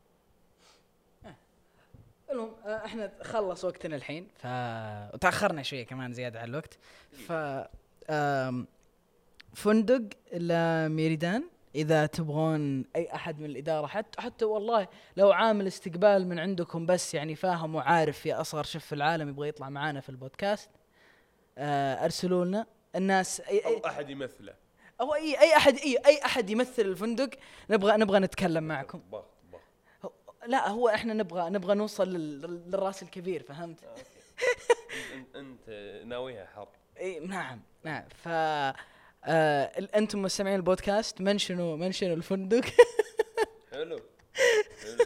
المهم 2.32 2.54
آه، 2.66 2.86
إحنا 2.86 3.12
خلص 3.24 3.66
وقتنا 3.66 3.96
الحين 3.96 4.28
ف 4.36 4.46
وتأخرنا 5.14 5.64
شوية 5.64 5.86
كمان 5.86 6.14
زيادة 6.14 6.40
على 6.40 6.50
الوقت. 6.50 6.80
ف 7.28 7.32
فندق 9.54 10.02
لميريدان 10.34 11.44
إذا 11.76 12.06
تبغون 12.06 12.86
أي 12.96 13.16
أحد 13.16 13.40
من 13.40 13.46
الإدارة 13.46 13.88
حتى 13.88 14.22
حتى 14.22 14.46
والله 14.46 14.88
لو 15.18 15.32
عامل 15.32 15.68
استقبال 15.68 16.28
من 16.28 16.40
عندكم 16.40 16.86
بس 16.86 17.14
يعني 17.14 17.36
فاهم 17.36 17.76
وعارف 17.76 18.20
في 18.20 18.34
أصغر 18.34 18.64
شيف 18.64 18.86
في 18.86 18.96
العالم 18.96 19.30
يبغى 19.30 19.48
يطلع 19.48 19.70
معانا 19.70 20.00
في 20.02 20.10
البودكاست 20.10 20.70
آه، 21.58 22.06
أرسلوا 22.06 22.46
لنا 22.46 22.66
الناس 22.96 23.42
اي, 23.42 23.60
أو 23.60 23.72
أي 23.72 23.82
أحد 23.86 24.10
يمثله. 24.10 24.54
أو 25.02 25.16
اي 25.16 25.40
أي 25.42 25.56
أحد 25.58 25.76
إي 25.78 25.98
أي 26.06 26.26
أحد 26.26 26.50
يمثل 26.50 26.82
الفندق 26.82 27.30
نبغى 27.70 27.98
نبغى 27.98 28.20
نتكلم 28.20 28.64
معكم. 28.64 29.02
لا 30.48 30.70
هو 30.70 30.90
إحنا 30.90 31.14
نبغى 31.14 31.50
نبغى 31.50 31.76
نوصل 31.76 32.08
لل- 32.14 32.42
للراس 32.72 33.04
الكبير 33.04 33.44
فهمت؟ 33.44 33.80
أنت 35.36 35.70
ناويها 36.06 36.46
حرب. 36.46 36.68
إي 37.00 37.20
نعم 37.20 37.62
نعم. 37.84 38.04
ف 38.10 38.28
آه 39.26 39.72
أنتم 39.96 40.22
مستمعين 40.22 40.56
البودكاست 40.56 41.22
منشنوا 41.22 41.78
منشنوا 41.78 42.16
الفندق؟ 42.16 42.66
حلو. 43.72 44.00
حلو. 44.84 45.06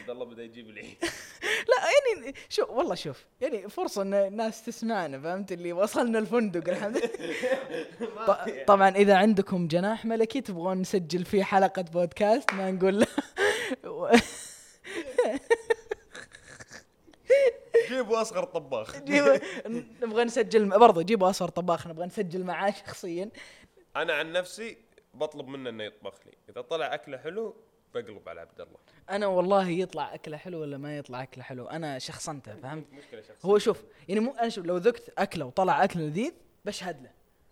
عبد 0.00 0.10
الله 0.10 0.24
بدأ 0.24 0.42
يجيب 0.42 0.70
العيد. 0.70 0.96
لا 1.70 1.76
يعني 2.22 2.34
شو 2.48 2.62
والله 2.68 2.94
شوف 2.94 3.24
يعني 3.40 3.68
فرصة 3.68 4.02
إن 4.02 4.14
الناس 4.14 4.64
تسمعنا 4.64 5.20
فهمت؟ 5.20 5.52
اللي 5.52 5.72
وصلنا 5.72 6.18
الفندق 6.18 6.68
الحمد 6.68 6.96
لله. 6.96 8.64
طبعا 8.72 8.88
إذا 8.88 9.16
عندكم 9.16 9.68
جناح 9.68 10.04
ملكي 10.04 10.40
تبغون 10.40 10.80
نسجل 10.80 11.24
فيه 11.24 11.42
حلقة 11.42 11.82
بودكاست 11.82 12.54
ما 12.54 12.70
نقول 12.70 12.98
لا. 13.00 13.06
جيبوا 18.18 18.22
أصغر 18.22 18.44
طباخ. 18.44 18.96
نبغى 20.02 20.24
نسجل 20.24 20.68
برضو 20.78 21.02
جيبوا 21.02 21.30
أصغر 21.30 21.48
طباخ 21.48 21.86
نبغى 21.86 22.06
نسجل 22.06 22.44
معاه 22.44 22.70
شخصيا. 22.70 23.30
أنا 23.96 24.12
عن 24.12 24.32
نفسي 24.32 24.78
بطلب 25.14 25.48
منه 25.48 25.70
إنه 25.70 25.84
يطبخ 25.84 26.14
لي. 26.26 26.32
إذا 26.48 26.60
طلع 26.60 26.94
أكله 26.94 27.18
حلو 27.18 27.56
بقلب 27.94 28.28
على 28.28 28.40
عبد 28.40 28.60
الله. 28.60 28.76
أنا 29.10 29.26
والله 29.26 29.68
يطلع 29.68 30.14
أكله 30.14 30.36
حلو 30.36 30.60
ولا 30.60 30.78
ما 30.78 30.98
يطلع 30.98 31.22
أكله 31.22 31.44
حلو؟ 31.44 31.66
أنا 31.66 31.98
شخصنته 31.98 32.54
فهمت؟ 32.54 32.92
مشكلة 32.92 33.20
شخصية. 33.20 33.48
هو 33.48 33.58
شوف 33.58 33.84
يعني 34.08 34.20
مو 34.20 34.34
أنا 34.34 34.48
شوف 34.48 34.66
لو 34.66 34.76
ذقت 34.76 35.12
أكله 35.18 35.44
وطلع 35.44 35.84
اكل 35.84 36.00
لذيذ 36.00 36.32
بشهد 36.64 37.02
له. 37.02 37.10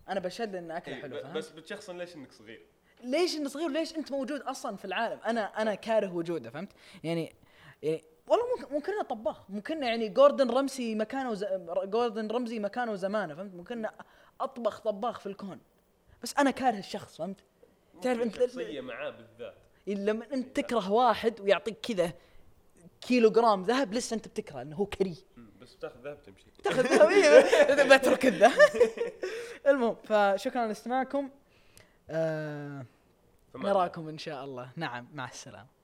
أنا 0.08 0.20
بشهد 0.20 0.52
له 0.52 0.58
إنه 0.58 0.76
أكله 0.76 0.94
إيه، 0.94 1.02
حلو 1.02 1.22
فهمت؟ 1.22 1.36
بس 1.36 1.50
بتشخصن 1.50 1.98
ليش 1.98 2.16
إنك 2.16 2.32
صغير؟ 2.32 2.66
ليش 3.04 3.36
انت 3.36 3.48
صغير؟ 3.48 3.68
ليش 3.68 3.96
أنت 3.96 4.12
موجود 4.12 4.40
أصلا 4.40 4.76
في 4.76 4.84
العالم؟ 4.84 5.20
أنا 5.26 5.62
أنا 5.62 5.74
كاره 5.74 6.14
وجوده 6.14 6.50
فهمت؟ 6.50 6.72
يعني 7.04 7.34
يعني 7.82 8.02
والله 8.26 8.44
ممكن 8.56 8.74
ممكن 8.74 9.02
طباخ. 9.02 9.50
ممكن 9.50 9.82
يعني 9.82 10.08
جوردن 10.08 10.50
رمسي 10.50 10.94
مكانه 10.94 11.34
ز... 11.34 11.44
جوردن 11.84 12.28
رمزي 12.28 12.58
مكانه 12.58 12.92
وزمانه 12.92 13.34
فهمت؟ 13.34 13.54
ممكن 13.54 13.86
أطبخ 14.40 14.80
طباخ 14.80 15.20
في 15.20 15.26
الكون. 15.26 15.60
بس 16.22 16.34
أنا 16.38 16.50
كاره 16.50 16.78
الشخص 16.78 17.16
فهمت؟ 17.16 17.40
تعرف 18.02 18.22
أنت 18.22 18.34
شخصية 18.34 18.80
معاه 18.80 19.10
بالذات. 19.10 19.54
لما 19.86 20.26
أنت 20.34 20.56
تكره 20.56 20.92
واحد 20.92 21.40
ويعطيك 21.40 21.80
كذا 21.80 22.12
كيلو 23.00 23.30
جرام 23.30 23.62
ذهب 23.62 23.94
لسه 23.94 24.14
أنت 24.14 24.28
بتكره 24.28 24.62
انه 24.62 24.76
هو 24.76 24.86
كريه. 24.86 25.16
بس 25.60 25.76
تاخذ 25.76 26.00
ذهب 26.00 26.22
تمشي. 26.22 26.46
تاخذ 26.64 26.82
ذهب 26.82 27.92
بترك 27.92 28.26
الذهب. 28.26 28.58
المهم 29.66 29.94
فشكرا 29.94 30.66
لاستماعكم 30.66 31.30
آه. 32.10 32.86
نراكم 33.54 34.08
إن 34.08 34.18
شاء 34.18 34.44
الله. 34.44 34.70
نعم 34.76 35.08
مع 35.14 35.28
السلامة. 35.28 35.75